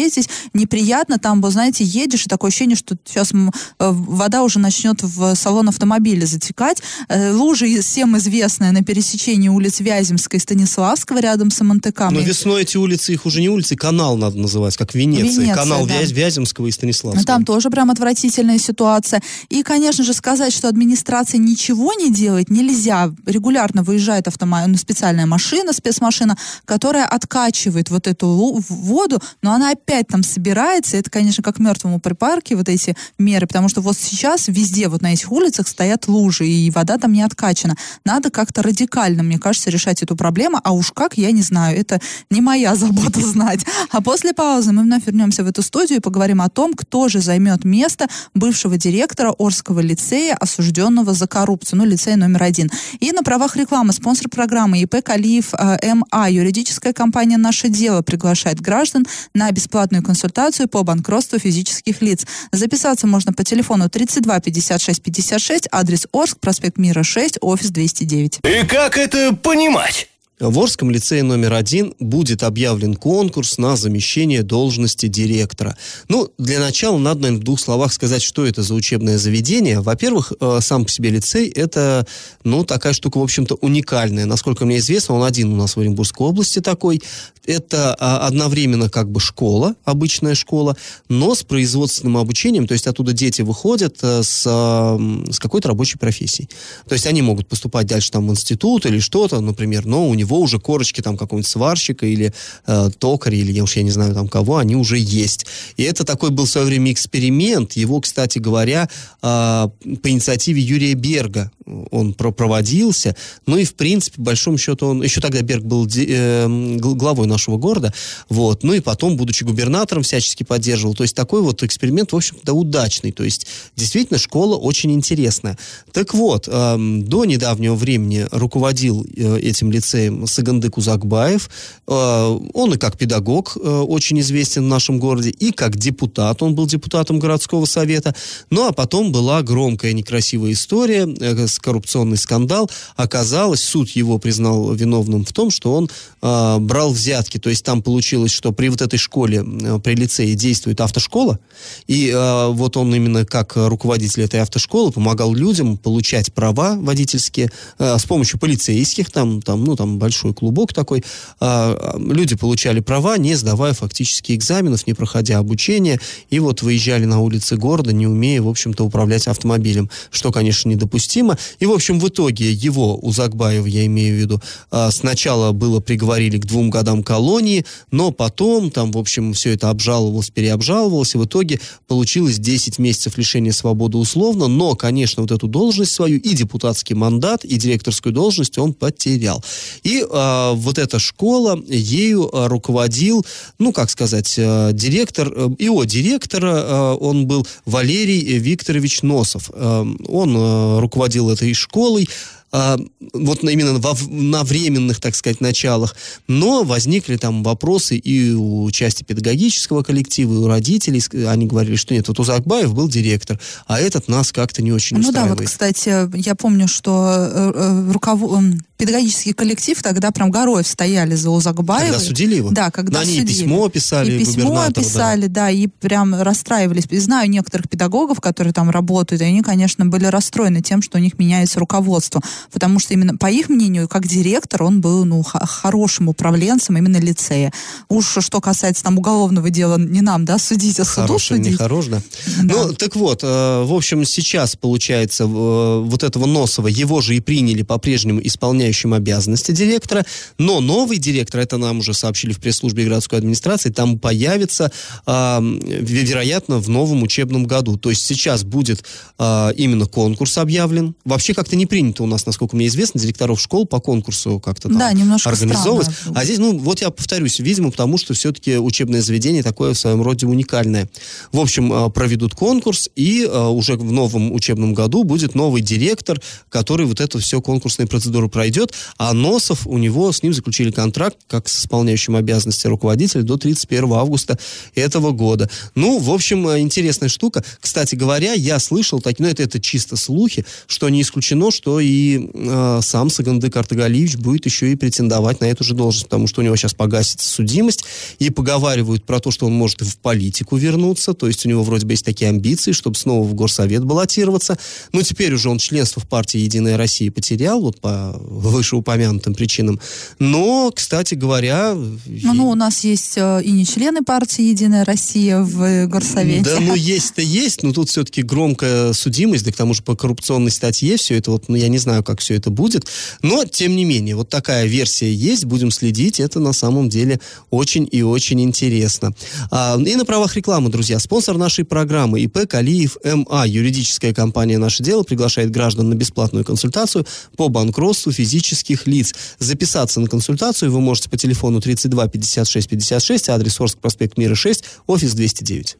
неприятно, 0.53 1.19
там, 1.19 1.41
вы 1.41 1.51
знаете, 1.51 1.83
едешь, 1.83 2.25
и 2.25 2.29
такое 2.29 2.49
ощущение, 2.49 2.75
что 2.75 2.95
сейчас 3.05 3.31
э, 3.33 3.39
вода 3.77 4.43
уже 4.43 4.59
начнет 4.59 5.01
в 5.01 5.35
салон 5.35 5.69
автомобиля 5.69 6.25
затекать. 6.25 6.81
Э, 7.07 7.31
Лужа 7.31 7.65
и- 7.65 7.81
всем 7.81 8.17
известная 8.17 8.71
на 8.71 8.83
пересечении 8.83 9.49
улиц 9.49 9.79
Вяземской 9.79 10.37
и 10.37 10.41
Станиславского 10.41 11.19
рядом 11.19 11.51
с 11.51 11.61
МНТК. 11.61 12.09
Но 12.11 12.19
весной 12.19 12.63
эти 12.63 12.77
улицы, 12.77 13.13
их 13.13 13.25
уже 13.25 13.41
не 13.41 13.49
улицы, 13.49 13.75
канал 13.75 14.17
надо 14.17 14.37
называть, 14.37 14.77
как 14.77 14.91
в 14.91 14.95
Венеции. 14.95 15.41
Венеция, 15.41 15.55
канал 15.55 15.85
да. 15.85 16.01
Вяземского 16.01 16.67
и 16.67 16.71
Станиславского. 16.71 17.19
Ну, 17.19 17.25
Там 17.25 17.45
тоже 17.45 17.69
прям 17.69 17.91
отвратительная 17.91 18.57
ситуация. 18.59 19.21
И, 19.49 19.63
конечно 19.63 20.03
же, 20.03 20.13
сказать, 20.13 20.53
что 20.53 20.67
администрация 20.67 21.39
ничего 21.39 21.93
не 21.93 22.11
делает, 22.11 22.49
нельзя. 22.49 23.11
Регулярно 23.25 23.83
выезжает 23.83 24.27
автома... 24.27 24.65
ну, 24.67 24.77
специальная 24.77 25.25
машина, 25.25 25.73
спецмашина, 25.73 26.37
которая 26.65 27.05
откачивает 27.05 27.89
вот 27.89 28.07
эту 28.07 28.27
воду, 28.69 29.19
но 29.41 29.53
она 29.53 29.71
опять 29.89 30.07
там 30.07 30.21
собирается. 30.21 30.97
Это, 30.97 31.09
конечно, 31.09 31.41
как 31.41 31.57
мертвому 31.57 31.99
припарке 31.99 32.55
вот 32.55 32.69
эти 32.69 32.95
меры, 33.17 33.47
потому 33.47 33.69
что 33.69 33.81
вот 33.81 33.97
сейчас 33.97 34.47
везде 34.47 34.87
вот 34.87 35.01
на 35.01 35.13
этих 35.13 35.31
улицах 35.31 35.67
стоят 35.67 36.07
лужи, 36.07 36.47
и 36.47 36.69
вода 36.69 36.99
там 36.99 37.11
не 37.11 37.23
откачана. 37.23 37.75
Надо 38.05 38.29
как-то 38.29 38.61
радикально, 38.61 39.23
мне 39.23 39.39
кажется, 39.39 39.71
решать 39.71 40.03
эту 40.03 40.15
проблему, 40.15 40.61
а 40.63 40.73
уж 40.73 40.91
как, 40.91 41.17
я 41.17 41.31
не 41.31 41.41
знаю. 41.41 41.75
Это 41.75 41.99
не 42.29 42.39
моя 42.39 42.75
забота 42.83 43.19
знать. 43.19 43.65
А 43.89 44.01
после 44.01 44.33
паузы 44.33 44.71
мы 44.73 44.83
вновь 44.83 45.07
вернемся 45.07 45.43
в 45.43 45.47
эту 45.47 45.63
студию 45.63 45.97
и 45.97 46.01
поговорим 46.01 46.41
о 46.41 46.49
том, 46.49 46.75
кто 46.75 47.09
же 47.09 47.19
займет 47.19 47.63
место 47.63 48.07
бывшего 48.35 48.77
директора 48.77 49.33
Орского 49.39 49.79
лицея, 49.79 50.35
осужденного 50.35 51.15
за 51.15 51.25
коррупцию, 51.25 51.79
ну, 51.79 51.85
лицей 51.85 52.15
номер 52.15 52.43
один. 52.43 52.69
И 52.99 53.11
на 53.11 53.23
правах 53.23 53.55
рекламы 53.55 53.91
спонсор 53.93 54.29
программы 54.29 54.81
ИП 54.81 55.03
Калиев 55.03 55.55
э, 55.55 55.93
МА, 55.95 56.29
юридическая 56.29 56.93
компания 56.93 57.37
«Наше 57.37 57.69
дело» 57.69 58.03
приглашает 58.03 58.61
граждан 58.61 59.07
на 59.33 59.49
бесплатную 59.49 59.78
консультацию 59.87 60.67
по 60.67 60.83
банкротству 60.83 61.39
физических 61.39 62.01
лиц. 62.01 62.25
Записаться 62.51 63.07
можно 63.07 63.33
по 63.33 63.43
телефону 63.43 63.89
32 63.89 64.39
56 64.39 65.01
56, 65.01 65.67
адрес 65.71 66.07
Орск, 66.11 66.39
проспект 66.39 66.77
Мира 66.77 67.03
6, 67.03 67.37
офис 67.41 67.69
209. 67.71 68.39
И 68.43 68.65
как 68.65 68.97
это 68.97 69.33
понимать? 69.33 70.09
В 70.39 70.57
Орском 70.57 70.89
лицее 70.89 71.23
номер 71.23 71.53
один 71.53 71.93
будет 71.99 72.43
объявлен 72.43 72.95
конкурс 72.95 73.57
на 73.57 73.75
замещение 73.75 74.41
должности 74.41 75.07
директора. 75.07 75.75
Ну, 76.07 76.31
для 76.37 76.59
начала 76.59 76.97
надо, 76.97 77.21
наверное, 77.21 77.41
в 77.41 77.43
двух 77.43 77.59
словах 77.59 77.91
сказать, 77.91 78.21
что 78.21 78.45
это 78.45 78.63
за 78.63 78.73
учебное 78.73 79.17
заведение. 79.17 79.81
Во-первых, 79.81 80.31
э, 80.39 80.59
сам 80.61 80.85
по 80.85 80.91
себе 80.91 81.09
лицей– 81.09 81.49
это, 81.55 82.07
ну, 82.45 82.63
такая 82.63 82.93
штука, 82.93 83.17
в 83.17 83.23
общем-то, 83.23 83.55
уникальная. 83.55 84.25
Насколько 84.25 84.65
мне 84.65 84.77
известно, 84.77 85.15
он 85.15 85.23
один 85.23 85.51
у 85.51 85.57
нас 85.57 85.75
в 85.75 85.79
Оренбургской 85.81 86.27
области 86.27 86.59
такой. 86.61 87.01
Это 87.45 87.95
а, 87.99 88.27
одновременно 88.27 88.89
как 88.89 89.09
бы 89.09 89.19
школа, 89.19 89.73
обычная 89.83 90.35
школа, 90.35 90.77
но 91.07 91.33
с 91.33 91.41
производственным 91.41 92.17
обучением, 92.17 92.67
то 92.67 92.73
есть 92.73 92.85
оттуда 92.85 93.11
дети 93.11 93.41
выходят 93.41 93.97
э, 94.03 94.21
с, 94.21 94.45
м, 94.45 95.25
с 95.31 95.39
какой-то 95.39 95.69
рабочей 95.69 95.97
профессией. 95.97 96.47
То 96.87 96.93
есть 96.93 97.07
они 97.07 97.23
могут 97.23 97.47
поступать 97.47 97.87
дальше 97.87 98.11
там 98.11 98.27
в 98.27 98.31
институт 98.31 98.85
или 98.85 98.99
что-то, 98.99 99.39
например, 99.39 99.85
но 99.85 100.07
у 100.07 100.13
него 100.13 100.28
уже 100.37 100.59
корочки 100.59 101.01
там 101.01 101.17
какого-нибудь 101.17 101.49
сварщика 101.49 102.05
или 102.05 102.33
э, 102.67 102.89
токаря, 102.97 103.37
или 103.37 103.51
я 103.51 103.63
уж 103.63 103.75
я 103.75 103.83
не 103.83 103.91
знаю 103.91 104.13
там 104.13 104.27
кого, 104.27 104.57
они 104.57 104.75
уже 104.75 104.97
есть. 104.97 105.45
И 105.77 105.83
это 105.83 106.03
такой 106.03 106.29
был 106.29 106.45
в 106.45 106.49
свое 106.49 106.67
время 106.67 106.91
эксперимент. 106.91 107.73
Его, 107.73 107.99
кстати 108.01 108.39
говоря, 108.39 108.89
а, 109.21 109.69
по 110.01 110.09
инициативе 110.09 110.61
Юрия 110.61 110.93
Берга 110.93 111.51
он 111.91 112.13
про- 112.13 112.31
проводился. 112.31 113.15
Ну 113.45 113.57
и, 113.57 113.63
в 113.65 113.73
принципе, 113.75 114.17
по 114.17 114.23
большому 114.23 114.57
счету, 114.57 114.87
он... 114.87 115.03
Еще 115.03 115.21
тогда 115.21 115.41
Берг 115.41 115.63
был 115.63 115.87
э, 115.87 116.47
гл- 116.77 116.95
главой 116.95 117.27
нашего 117.27 117.57
города. 117.57 117.93
Вот. 118.29 118.63
Ну 118.63 118.73
и 118.73 118.79
потом, 118.79 119.17
будучи 119.17 119.43
губернатором, 119.43 120.03
всячески 120.03 120.43
поддерживал. 120.43 120.95
То 120.95 121.03
есть 121.03 121.15
такой 121.15 121.41
вот 121.41 121.63
эксперимент, 121.63 122.11
в 122.11 122.15
общем-то, 122.15 122.53
удачный. 122.53 123.11
То 123.11 123.23
есть 123.23 123.47
действительно 123.75 124.19
школа 124.19 124.55
очень 124.57 124.91
интересная. 124.91 125.57
Так 125.91 126.13
вот, 126.13 126.47
эм, 126.47 127.03
до 127.05 127.25
недавнего 127.25 127.75
времени 127.75 128.27
руководил 128.31 129.05
э, 129.15 129.39
этим 129.39 129.71
лицеем 129.71 130.27
Сагандык 130.27 130.77
Узакбаев. 130.77 131.49
Э, 131.87 132.37
он 132.53 132.73
и 132.73 132.77
как 132.77 132.97
педагог 132.97 133.55
э, 133.55 133.59
очень 133.59 134.19
известен 134.19 134.63
в 134.63 134.67
нашем 134.67 134.99
городе, 134.99 135.29
и 135.29 135.51
как 135.51 135.77
депутат. 135.77 136.41
Он 136.41 136.55
был 136.55 136.65
депутатом 136.65 137.19
городского 137.19 137.65
совета. 137.65 138.15
Ну 138.49 138.67
а 138.67 138.71
потом 138.71 139.11
была 139.11 139.41
громкая 139.41 139.93
некрасивая 139.93 140.51
история, 140.53 141.07
с- 141.47 141.58
коррупционный 141.61 142.17
скандал. 142.17 142.69
Оказалось, 142.95 143.61
суд 143.61 143.89
его 143.89 144.17
признал 144.17 144.73
виновным 144.73 145.25
в 145.25 145.33
том, 145.33 145.51
что 145.51 145.73
он 145.73 145.89
э, 146.21 146.57
брал 146.59 146.91
взятки. 146.91 147.37
То 147.37 147.49
есть 147.49 147.63
там 147.63 147.81
получилось, 147.81 148.31
что 148.31 148.51
при 148.51 148.69
вот 148.69 148.81
этой 148.81 148.97
школе, 148.97 149.43
э, 149.43 149.79
при 149.83 149.95
лицее 149.95 150.35
действует 150.35 150.81
автошкола, 150.81 151.39
и 151.87 152.09
э, 152.09 152.47
вот 152.49 152.77
он 152.77 152.93
именно 152.93 153.25
как 153.25 153.53
руководитель 153.55 154.23
этой 154.23 154.41
автошколы 154.41 154.91
помогал 154.91 155.33
людям 155.33 155.77
получать 155.77 156.33
права 156.33 156.75
водительские 156.75 157.49
э, 157.77 157.97
с 157.97 158.05
помощью 158.05 158.39
полицейских, 158.39 159.11
там, 159.11 159.41
там, 159.41 159.63
ну, 159.63 159.75
там 159.75 159.99
большой 159.99 160.33
клубок 160.33 160.73
такой. 160.73 161.03
А, 161.39 161.97
люди 161.97 162.35
получали 162.35 162.79
права, 162.79 163.17
не 163.17 163.35
сдавая 163.35 163.73
фактически 163.73 164.33
экзаменов, 164.33 164.87
не 164.87 164.93
проходя 164.93 165.37
обучение, 165.37 165.99
и 166.29 166.39
вот 166.39 166.61
выезжали 166.61 167.05
на 167.05 167.19
улицы 167.19 167.57
города, 167.57 167.93
не 167.93 168.07
умея, 168.07 168.41
в 168.41 168.47
общем-то, 168.47 168.83
управлять 168.83 169.27
автомобилем, 169.27 169.89
что, 170.11 170.31
конечно, 170.31 170.69
недопустимо. 170.69 171.37
И, 171.59 171.65
в 171.65 171.71
общем, 171.71 171.99
в 171.99 172.07
итоге 172.07 172.51
его, 172.51 172.95
Узакбаева, 172.97 173.65
я 173.65 173.85
имею 173.85 174.15
в 174.15 174.19
виду, 174.19 174.41
а, 174.71 174.91
сначала 174.91 175.51
было 175.51 175.79
приговорили 175.79 176.37
к 176.37 176.45
двум 176.45 176.69
годам 176.69 177.03
колонии, 177.03 177.65
но 177.91 178.11
потом, 178.11 178.71
там, 178.71 178.91
в 178.91 178.97
общем, 178.97 179.33
все 179.33 179.53
это 179.53 179.69
обжаловалось, 179.69 180.29
переобжаловалось, 180.29 181.15
и 181.15 181.17
в 181.17 181.25
итоге 181.25 181.59
получилось 181.87 182.37
10 182.37 182.79
месяцев 182.79 183.17
лишения 183.17 183.51
свободы 183.51 183.97
условно, 183.97 184.47
но, 184.47 184.75
конечно, 184.75 185.21
вот 185.21 185.31
эту 185.31 185.47
должность 185.47 185.91
свою 185.91 186.19
и 186.19 186.33
депутатский 186.33 186.95
мандат, 186.95 187.45
и 187.45 187.57
директорскую 187.57 188.13
должность 188.13 188.57
он 188.57 188.73
потерял. 188.73 189.43
И 189.83 190.05
а, 190.09 190.53
вот 190.53 190.77
эта 190.77 190.99
школа, 190.99 191.59
ею 191.67 192.29
а, 192.33 192.47
руководил, 192.47 193.25
ну, 193.57 193.73
как 193.73 193.89
сказать, 193.89 194.35
а, 194.37 194.71
директор, 194.71 195.31
э, 195.35 195.49
ИО 195.59 195.83
директора, 195.83 196.53
а, 196.53 196.95
он 196.95 197.27
был 197.27 197.45
Валерий 197.65 198.37
Викторович 198.37 199.01
Носов. 199.01 199.51
А, 199.53 199.85
он 200.07 200.35
а, 200.37 200.79
руководил 200.79 201.29
этой 201.39 201.53
школой, 201.53 202.09
вот 202.51 203.43
на- 203.43 203.49
именно 203.49 203.79
во, 203.79 203.95
на 204.09 204.43
временных, 204.43 204.99
так 204.99 205.15
сказать, 205.15 205.41
началах. 205.41 205.95
Но 206.27 206.63
возникли 206.63 207.15
там 207.17 207.43
вопросы 207.43 207.97
и 207.97 208.31
у 208.33 208.69
части 208.71 209.03
педагогического 209.03 209.83
коллектива, 209.83 210.33
и 210.33 210.37
у 210.37 210.47
родителей. 210.47 211.01
Они 211.27 211.45
говорили, 211.45 211.75
что 211.75 211.93
нет, 211.93 212.07
вот 212.07 212.19
Узакбаев 212.19 212.73
был 212.73 212.87
директор, 212.89 213.39
а 213.67 213.79
этот 213.79 214.07
нас 214.07 214.31
как-то 214.31 214.61
не 214.61 214.71
очень 214.71 214.97
Ну 214.97 215.03
да, 215.03 215.09
устраивает. 215.09 215.39
вот, 215.39 215.47
кстати, 215.47 216.17
я 216.17 216.35
помню, 216.35 216.67
что 216.67 217.07
э, 217.17 217.51
э, 217.55 217.91
руково- 217.91 218.37
м, 218.37 218.59
педагогический 218.77 219.33
коллектив 219.33 219.81
тогда 219.83 220.11
прям 220.11 220.31
горой 220.31 220.63
стояли 220.63 221.13
за 221.15 221.29
Узакбаевой. 221.31 221.87
Когда 221.91 221.99
судили 221.99 222.35
его? 222.35 222.51
Да, 222.51 222.71
когда 222.71 222.93
Но 222.93 222.99
они 223.01 223.15
и 223.17 223.19
судили. 223.19 223.33
письмо 223.39 223.69
писали 223.69 224.13
и 224.13 224.19
письмо 224.19 224.43
губернатору, 224.45 224.73
да. 224.75 224.81
писали, 224.81 225.27
да. 225.27 225.49
и 225.51 225.67
прям 225.67 226.15
расстраивались. 226.21 226.85
И 226.89 226.97
знаю 226.99 227.29
некоторых 227.29 227.69
педагогов, 227.69 228.21
которые 228.21 228.53
там 228.53 228.69
работают, 228.69 229.21
и 229.21 229.25
они, 229.25 229.41
конечно, 229.41 229.85
были 229.85 230.05
расстроены 230.05 230.61
тем, 230.61 230.81
что 230.81 230.97
у 230.97 231.01
них 231.01 231.19
меняется 231.19 231.59
руководство. 231.59 232.21
Потому 232.51 232.79
что 232.79 232.93
именно, 232.93 233.17
по 233.17 233.27
их 233.27 233.49
мнению, 233.49 233.87
как 233.87 234.07
директор, 234.07 234.63
он 234.63 234.81
был, 234.81 235.05
ну, 235.05 235.23
хорошим 235.23 236.09
управленцем 236.09 236.77
именно 236.77 236.97
лицея. 236.97 237.53
Уж 237.87 238.17
что 238.19 238.41
касается 238.41 238.83
там 238.83 238.97
уголовного 238.97 239.49
дела, 239.49 239.77
не 239.77 240.01
нам, 240.01 240.25
да, 240.25 240.37
судить, 240.37 240.79
а 240.79 240.85
суду 240.85 241.07
Хороший, 241.07 241.37
судить. 241.37 241.53
Нехорош, 241.53 241.85
да. 241.87 242.01
да. 242.43 242.53
Ну, 242.53 242.73
так 242.73 242.95
вот, 242.95 243.23
э, 243.23 243.63
в 243.63 243.73
общем, 243.73 244.05
сейчас, 244.05 244.55
получается, 244.55 245.23
э, 245.23 245.27
вот 245.27 246.03
этого 246.03 246.25
Носова, 246.25 246.67
его 246.67 247.01
же 247.01 247.15
и 247.15 247.19
приняли 247.19 247.61
по-прежнему 247.61 248.19
исполняющим 248.23 248.93
обязанности 248.93 249.51
директора, 249.51 250.05
но 250.37 250.59
новый 250.59 250.97
директор, 250.97 251.41
это 251.41 251.57
нам 251.57 251.79
уже 251.79 251.93
сообщили 251.93 252.33
в 252.33 252.39
пресс-службе 252.39 252.85
городской 252.85 253.19
администрации, 253.19 253.69
там 253.69 253.99
появится, 253.99 254.71
э, 255.05 255.39
вероятно, 255.41 256.59
в 256.59 256.69
новом 256.69 257.03
учебном 257.03 257.45
году. 257.45 257.77
То 257.77 257.89
есть 257.89 258.05
сейчас 258.05 258.43
будет 258.43 258.83
э, 259.17 259.51
именно 259.55 259.85
конкурс 259.85 260.37
объявлен. 260.37 260.95
Вообще 261.05 261.33
как-то 261.33 261.55
не 261.55 261.65
принято 261.65 262.03
у 262.03 262.07
нас, 262.07 262.25
насколько 262.29 262.55
мне 262.55 262.67
известно, 262.67 262.99
директоров 262.99 263.41
школ 263.41 263.65
по 263.65 263.79
конкурсу 263.79 264.39
как-то 264.39 264.69
там 264.69 264.77
да, 264.77 264.93
немножко 264.93 265.29
организовывать. 265.29 265.89
Странно. 265.91 266.19
А 266.19 266.23
здесь, 266.23 266.37
ну, 266.37 266.57
вот 266.57 266.81
я 266.81 266.89
повторюсь, 266.89 267.39
видимо, 267.39 267.71
потому 267.71 267.97
что 267.97 268.13
все-таки 268.13 268.57
учебное 268.57 269.01
заведение 269.01 269.43
такое 269.43 269.73
в 269.73 269.77
своем 269.77 270.01
роде 270.01 270.25
уникальное. 270.25 270.89
В 271.31 271.39
общем, 271.39 271.71
э, 271.71 271.89
проведут 271.89 272.35
конкурс, 272.35 272.89
и 272.95 273.23
э, 273.23 273.47
уже 273.47 273.75
в 273.75 273.91
новом 273.91 274.31
учебном 274.31 274.73
году 274.73 275.03
будет 275.03 275.35
новый 275.35 275.61
директор, 275.61 276.21
который 276.49 276.85
вот 276.85 276.99
эту 276.99 277.19
все 277.19 277.41
конкурсную 277.41 277.87
процедуру 277.87 278.29
пройдет, 278.29 278.73
а 278.97 279.13
Носов, 279.13 279.65
у 279.65 279.77
него, 279.77 280.11
с 280.11 280.23
ним 280.23 280.33
заключили 280.33 280.71
контракт, 280.71 281.17
как 281.27 281.47
с 281.47 281.61
исполняющим 281.61 282.15
обязанности 282.15 282.67
руководителя, 282.67 283.23
до 283.23 283.37
31 283.37 283.93
августа 283.93 284.37
этого 284.75 285.11
года. 285.11 285.49
Ну, 285.75 285.99
в 285.99 286.11
общем, 286.11 286.47
э, 286.47 286.59
интересная 286.59 287.09
штука. 287.09 287.43
Кстати 287.59 287.95
говоря, 287.95 288.33
я 288.33 288.59
слышал, 288.59 289.01
так, 289.01 289.19
ну, 289.19 289.27
это, 289.27 289.43
это 289.43 289.59
чисто 289.59 289.95
слухи, 289.95 290.45
что 290.67 290.89
не 290.89 291.01
исключено, 291.01 291.51
что 291.51 291.79
и 291.79 292.18
э, 292.33 292.79
сам 292.81 293.09
Сагандык 293.09 293.55
Артагалиевич 293.55 294.17
будет 294.17 294.45
еще 294.45 294.71
и 294.71 294.75
претендовать 294.75 295.41
на 295.41 295.45
эту 295.45 295.63
же 295.63 295.73
должность, 295.73 296.05
потому 296.05 296.27
что 296.27 296.41
у 296.41 296.43
него 296.43 296.55
сейчас 296.55 296.73
погасится 296.73 297.29
судимость, 297.29 297.83
и 298.19 298.29
поговаривают 298.29 299.03
про 299.03 299.19
то, 299.19 299.31
что 299.31 299.45
он 299.45 299.53
может 299.53 299.81
и 299.81 299.85
в 299.85 299.97
политику 299.97 300.57
вернуться, 300.57 301.13
то 301.13 301.27
есть 301.27 301.45
у 301.45 301.49
него 301.49 301.63
вроде 301.63 301.85
бы 301.85 301.93
есть 301.93 302.05
такие 302.05 302.29
амбиции, 302.29 302.71
чтобы 302.71 302.95
снова 302.97 303.27
в 303.27 303.33
горсовет 303.33 303.83
баллотироваться. 303.83 304.57
Ну, 304.91 305.01
теперь 305.01 305.33
уже 305.33 305.49
он 305.49 305.57
членство 305.59 306.01
в 306.01 306.07
партии 306.07 306.39
«Единая 306.39 306.77
Россия» 306.77 307.11
потерял, 307.11 307.61
вот 307.61 307.79
по 307.79 308.15
вышеупомянутым 308.19 309.33
причинам. 309.33 309.79
Но, 310.19 310.71
кстати 310.73 311.15
говоря... 311.15 311.75
Ну, 311.75 312.33
ну 312.33 312.49
у 312.49 312.55
нас 312.55 312.83
есть 312.83 313.13
э, 313.17 313.41
и 313.43 313.51
не 313.51 313.65
члены 313.65 314.03
партии 314.03 314.43
«Единая 314.43 314.85
Россия» 314.85 315.39
в 315.39 315.87
горсовете. 315.87 316.43
Да, 316.43 316.59
ну, 316.59 316.75
есть-то 316.75 317.21
есть, 317.21 317.63
но 317.63 317.73
тут 317.73 317.89
все-таки 317.89 318.21
громкая 318.21 318.93
судимость, 318.93 319.45
да 319.45 319.51
к 319.51 319.55
тому 319.55 319.73
же 319.73 319.83
по 319.83 319.95
коррупционной 319.95 320.51
статье 320.51 320.97
все 320.97 321.15
это 321.15 321.31
вот, 321.31 321.49
ну, 321.49 321.55
я 321.55 321.67
не 321.67 321.77
знаю, 321.77 322.03
как 322.09 322.21
все 322.21 322.35
это 322.35 322.49
будет. 322.49 322.87
Но, 323.21 323.45
тем 323.45 323.75
не 323.75 323.85
менее, 323.85 324.15
вот 324.15 324.29
такая 324.29 324.65
версия 324.65 325.13
есть, 325.13 325.45
будем 325.45 325.69
следить, 325.69 326.19
это 326.19 326.39
на 326.39 326.53
самом 326.53 326.89
деле 326.89 327.19
очень 327.51 327.87
и 327.91 328.01
очень 328.01 328.41
интересно. 328.41 329.13
А, 329.51 329.77
и 329.79 329.95
на 329.95 330.05
правах 330.05 330.35
рекламы, 330.35 330.69
друзья, 330.69 330.97
спонсор 330.97 331.37
нашей 331.37 331.65
программы 331.65 332.21
ИП 332.21 332.47
Калиев 332.47 332.97
МА, 333.03 333.45
юридическая 333.45 334.11
компания 334.11 334.57
«Наше 334.57 334.83
дело» 334.83 335.03
приглашает 335.03 335.51
граждан 335.51 335.89
на 335.89 335.93
бесплатную 335.93 336.43
консультацию 336.43 337.05
по 337.37 337.47
банкротству 337.47 338.11
физических 338.11 338.87
лиц. 338.87 339.13
Записаться 339.37 339.99
на 339.99 340.07
консультацию 340.07 340.71
вы 340.71 340.81
можете 340.81 341.09
по 341.09 341.17
телефону 341.17 341.61
32 341.61 342.07
56 342.07 342.69
56, 342.69 343.29
адрес 343.29 343.59
Орск, 343.61 343.77
проспект 343.77 344.17
Мира 344.17 344.33
6, 344.33 344.63
офис 344.87 345.13
209. 345.13 345.77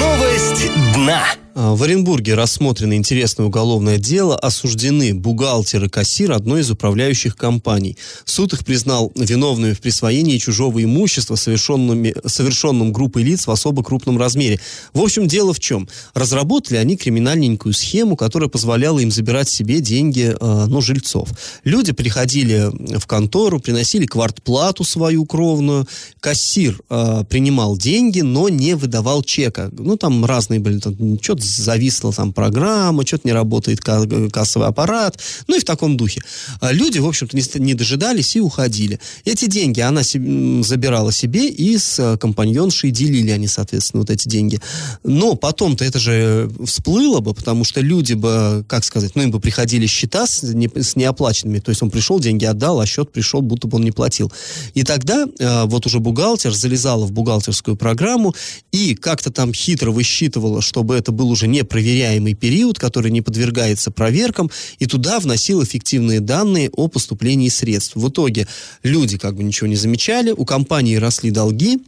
Новость 0.00 0.70
дна. 0.94 1.45
А, 1.58 1.74
в 1.74 1.82
Оренбурге 1.82 2.34
рассмотрено 2.34 2.94
интересное 2.96 3.46
уголовное 3.46 3.96
дело. 3.96 4.36
Осуждены 4.36 5.14
бухгалтер 5.14 5.84
и 5.84 5.88
кассир 5.88 6.32
одной 6.32 6.60
из 6.60 6.70
управляющих 6.70 7.34
компаний. 7.34 7.96
Суд 8.26 8.52
их 8.52 8.62
признал 8.62 9.10
виновными 9.14 9.72
в 9.72 9.80
присвоении 9.80 10.36
чужого 10.36 10.84
имущества, 10.84 11.34
совершенными, 11.36 12.14
совершенным 12.26 12.92
группой 12.92 13.22
лиц 13.22 13.46
в 13.46 13.50
особо 13.50 13.82
крупном 13.82 14.18
размере. 14.18 14.60
В 14.92 15.00
общем, 15.00 15.26
дело 15.28 15.54
в 15.54 15.60
чем? 15.60 15.88
Разработали 16.12 16.76
они 16.76 16.98
криминальненькую 16.98 17.72
схему, 17.72 18.16
которая 18.16 18.50
позволяла 18.50 18.98
им 18.98 19.10
забирать 19.10 19.48
себе 19.48 19.80
деньги 19.80 20.36
э, 20.38 20.66
ну, 20.68 20.82
жильцов. 20.82 21.30
Люди 21.64 21.92
приходили 21.92 22.70
в 22.98 23.06
контору, 23.06 23.60
приносили 23.60 24.04
квартплату 24.04 24.84
свою 24.84 25.24
кровную. 25.24 25.88
Кассир 26.20 26.78
э, 26.90 27.24
принимал 27.30 27.78
деньги, 27.78 28.20
но 28.20 28.50
не 28.50 28.76
выдавал 28.76 29.22
чека. 29.22 29.70
Ну, 29.72 29.96
там 29.96 30.22
разные 30.26 30.60
были, 30.60 30.80
там, 30.80 31.18
что-то 31.22 31.45
зависла 31.48 32.12
там 32.12 32.32
программа, 32.32 33.06
что-то 33.06 33.28
не 33.28 33.32
работает 33.32 33.80
кассовый 33.80 34.68
аппарат, 34.68 35.18
ну 35.46 35.56
и 35.56 35.60
в 35.60 35.64
таком 35.64 35.96
духе. 35.96 36.22
А 36.60 36.72
люди, 36.72 36.98
в 36.98 37.06
общем-то, 37.06 37.36
не, 37.36 37.42
не 37.54 37.74
дожидались 37.74 38.36
и 38.36 38.40
уходили. 38.40 39.00
Эти 39.24 39.46
деньги 39.46 39.80
она 39.80 40.02
себе, 40.02 40.62
забирала 40.62 41.12
себе 41.12 41.48
и 41.48 41.78
с 41.78 41.98
э, 41.98 42.16
компаньоншей 42.18 42.90
делили 42.90 43.30
они, 43.30 43.46
соответственно, 43.46 44.00
вот 44.00 44.10
эти 44.10 44.28
деньги. 44.28 44.60
Но 45.04 45.34
потом-то 45.36 45.84
это 45.84 45.98
же 45.98 46.50
всплыло 46.64 47.20
бы, 47.20 47.34
потому 47.34 47.64
что 47.64 47.80
люди 47.80 48.14
бы, 48.14 48.64
как 48.68 48.84
сказать, 48.84 49.14
ну 49.14 49.22
им 49.22 49.30
бы 49.30 49.40
приходили 49.40 49.86
счета 49.86 50.26
с, 50.26 50.42
не, 50.42 50.68
с 50.68 50.96
неоплаченными, 50.96 51.58
то 51.58 51.70
есть 51.70 51.82
он 51.82 51.90
пришел, 51.90 52.20
деньги 52.20 52.44
отдал, 52.44 52.80
а 52.80 52.86
счет 52.86 53.12
пришел, 53.12 53.42
будто 53.42 53.68
бы 53.68 53.76
он 53.76 53.84
не 53.84 53.92
платил. 53.92 54.32
И 54.74 54.82
тогда 54.82 55.26
э, 55.38 55.64
вот 55.64 55.86
уже 55.86 56.00
бухгалтер 56.00 56.52
залезала 56.52 57.06
в 57.06 57.12
бухгалтерскую 57.12 57.76
программу 57.76 58.34
и 58.72 58.94
как-то 58.94 59.30
там 59.30 59.52
хитро 59.52 59.90
высчитывала, 59.90 60.60
чтобы 60.62 60.96
это 60.96 61.12
был 61.12 61.30
уже 61.36 61.46
непроверяемый 61.48 62.34
период, 62.34 62.78
который 62.78 63.10
не 63.10 63.20
подвергается 63.20 63.90
проверкам, 63.90 64.50
и 64.78 64.86
туда 64.86 65.20
вносил 65.20 65.62
эффективные 65.62 66.20
данные 66.20 66.70
о 66.70 66.88
поступлении 66.88 67.50
средств. 67.50 67.94
В 67.94 68.08
итоге 68.08 68.48
люди 68.82 69.18
как 69.18 69.36
бы 69.36 69.44
ничего 69.44 69.66
не 69.66 69.76
замечали, 69.76 70.30
у 70.30 70.44
компании 70.44 70.96
росли 70.96 71.30
долги, 71.30 71.78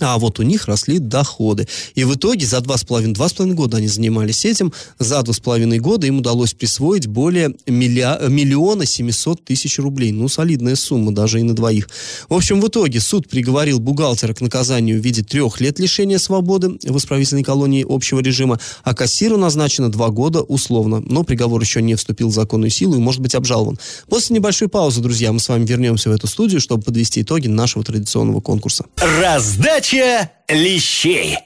а 0.00 0.18
вот 0.18 0.38
у 0.38 0.42
них 0.42 0.66
росли 0.66 0.98
доходы. 0.98 1.68
И 1.94 2.04
в 2.04 2.14
итоге 2.14 2.46
за 2.46 2.60
два 2.60 2.76
с 2.76 2.84
половиной, 2.84 3.14
два 3.14 3.28
с 3.28 3.32
половиной 3.32 3.56
года 3.56 3.78
они 3.78 3.88
занимались 3.88 4.44
этим. 4.44 4.72
За 4.98 5.22
два 5.22 5.32
с 5.34 5.40
половиной 5.40 5.78
года 5.78 6.06
им 6.06 6.18
удалось 6.18 6.54
присвоить 6.54 7.06
более 7.06 7.54
миллиа, 7.66 8.18
миллиона 8.28 8.86
семисот 8.86 9.44
тысяч 9.44 9.78
рублей. 9.78 10.12
Ну, 10.12 10.28
солидная 10.28 10.76
сумма 10.76 11.12
даже 11.12 11.40
и 11.40 11.42
на 11.42 11.54
двоих. 11.54 11.88
В 12.28 12.34
общем, 12.34 12.60
в 12.60 12.68
итоге 12.68 13.00
суд 13.00 13.28
приговорил 13.28 13.80
бухгалтера 13.80 14.34
к 14.34 14.40
наказанию 14.40 15.00
в 15.00 15.04
виде 15.04 15.22
трех 15.22 15.60
лет 15.60 15.78
лишения 15.78 16.18
свободы 16.18 16.78
в 16.82 16.96
исправительной 16.96 17.42
колонии 17.42 17.86
общего 17.88 18.20
режима, 18.20 18.58
а 18.82 18.94
кассиру 18.94 19.36
назначено 19.36 19.90
два 19.90 20.08
года 20.10 20.42
условно. 20.42 21.00
Но 21.00 21.24
приговор 21.24 21.60
еще 21.60 21.82
не 21.82 21.94
вступил 21.94 22.28
в 22.28 22.34
законную 22.34 22.70
силу 22.70 22.96
и 22.96 22.98
может 22.98 23.20
быть 23.20 23.34
обжалован. 23.34 23.78
После 24.08 24.34
небольшой 24.34 24.68
паузы, 24.68 25.00
друзья, 25.00 25.32
мы 25.32 25.40
с 25.40 25.48
вами 25.48 25.64
вернемся 25.66 26.10
в 26.10 26.12
эту 26.12 26.26
студию, 26.26 26.60
чтобы 26.60 26.82
подвести 26.82 27.22
итоги 27.22 27.48
нашего 27.48 27.84
традиционного 27.84 28.40
конкурса. 28.40 28.84
Раздача 29.20 29.85
Передача 29.88 30.30
лещей. 30.48 31.38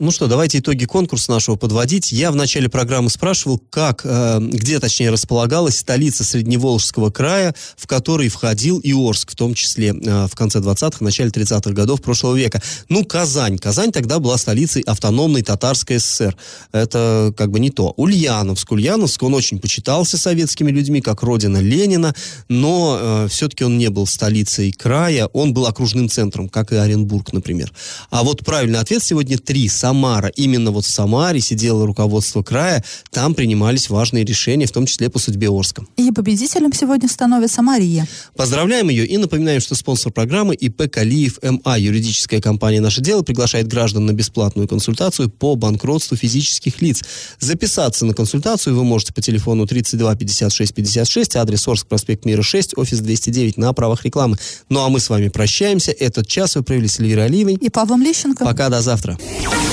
Ну 0.00 0.10
что, 0.10 0.26
давайте 0.26 0.58
итоги 0.58 0.86
конкурса 0.86 1.30
нашего 1.30 1.54
подводить. 1.54 2.10
Я 2.10 2.32
в 2.32 2.34
начале 2.34 2.68
программы 2.68 3.10
спрашивал, 3.10 3.62
как, 3.70 4.00
э, 4.02 4.40
где, 4.40 4.80
точнее, 4.80 5.10
располагалась 5.10 5.78
столица 5.78 6.24
Средневолжского 6.24 7.10
края, 7.10 7.54
в 7.76 7.86
который 7.86 8.28
входил 8.28 8.80
и 8.80 8.92
Орск, 8.92 9.30
в 9.30 9.36
том 9.36 9.54
числе 9.54 9.90
э, 9.90 10.26
в 10.26 10.34
конце 10.34 10.58
20-х, 10.58 10.96
начале 10.98 11.30
30-х 11.30 11.70
годов 11.70 12.02
прошлого 12.02 12.34
века. 12.34 12.60
Ну, 12.88 13.04
Казань. 13.04 13.56
Казань 13.56 13.92
тогда 13.92 14.18
была 14.18 14.36
столицей 14.36 14.82
автономной 14.82 15.42
Татарской 15.42 16.00
ССР. 16.00 16.36
Это 16.72 17.32
как 17.36 17.52
бы 17.52 17.60
не 17.60 17.70
то. 17.70 17.94
Ульяновск. 17.96 18.72
Ульяновск, 18.72 19.22
он 19.22 19.34
очень 19.34 19.60
почитался 19.60 20.18
советскими 20.18 20.72
людьми, 20.72 21.02
как 21.02 21.22
родина 21.22 21.58
Ленина, 21.58 22.16
но 22.48 22.98
э, 23.00 23.28
все-таки 23.30 23.62
он 23.62 23.78
не 23.78 23.90
был 23.90 24.08
столицей 24.08 24.72
края, 24.72 25.26
он 25.26 25.54
был 25.54 25.66
окружным 25.66 26.08
центром, 26.08 26.48
как 26.48 26.72
и 26.72 26.74
Оренбург, 26.74 27.32
например. 27.32 27.72
А 28.10 28.24
вот 28.24 28.44
правильный 28.44 28.80
ответ 28.80 29.00
сегодня 29.00 29.38
три 29.38 29.68
Самара. 29.84 30.28
Именно 30.28 30.70
вот 30.70 30.86
в 30.86 30.88
Самаре 30.88 31.40
сидело 31.40 31.84
руководство 31.84 32.42
края, 32.42 32.82
там 33.10 33.34
принимались 33.34 33.90
важные 33.90 34.24
решения, 34.24 34.64
в 34.64 34.72
том 34.72 34.86
числе 34.86 35.10
по 35.10 35.18
судьбе 35.18 35.50
Орска. 35.50 35.84
И 35.98 36.10
победителем 36.10 36.72
сегодня 36.72 37.06
становится 37.06 37.60
Мария. 37.60 38.08
Поздравляем 38.34 38.88
ее 38.88 39.06
и 39.06 39.18
напоминаем, 39.18 39.60
что 39.60 39.74
спонсор 39.74 40.10
программы 40.10 40.54
ИП 40.54 40.90
Калиев 40.90 41.38
МА, 41.42 41.76
юридическая 41.76 42.40
компания 42.40 42.80
«Наше 42.80 43.02
дело», 43.02 43.20
приглашает 43.20 43.68
граждан 43.68 44.06
на 44.06 44.12
бесплатную 44.12 44.66
консультацию 44.68 45.28
по 45.28 45.54
банкротству 45.54 46.16
физических 46.16 46.80
лиц. 46.80 47.02
Записаться 47.38 48.06
на 48.06 48.14
консультацию 48.14 48.74
вы 48.74 48.84
можете 48.84 49.12
по 49.12 49.20
телефону 49.20 49.66
32 49.66 50.16
56 50.16 50.74
56, 50.74 51.36
адрес 51.36 51.68
Орск, 51.68 51.88
проспект 51.88 52.24
Мира 52.24 52.40
6, 52.40 52.78
офис 52.78 53.00
209 53.00 53.58
на 53.58 53.70
правах 53.74 54.02
рекламы. 54.06 54.38
Ну 54.70 54.80
а 54.80 54.88
мы 54.88 54.98
с 54.98 55.10
вами 55.10 55.28
прощаемся. 55.28 55.90
Этот 55.92 56.26
час 56.26 56.56
вы 56.56 56.62
провели 56.62 56.88
с 56.88 56.98
Эльвирой 57.00 57.26
Алиевой. 57.26 57.58
И 57.60 57.68
Павлом 57.68 58.02
Лещенко. 58.02 58.46
Пока, 58.46 58.70
до 58.70 58.80
завтра. 58.80 59.18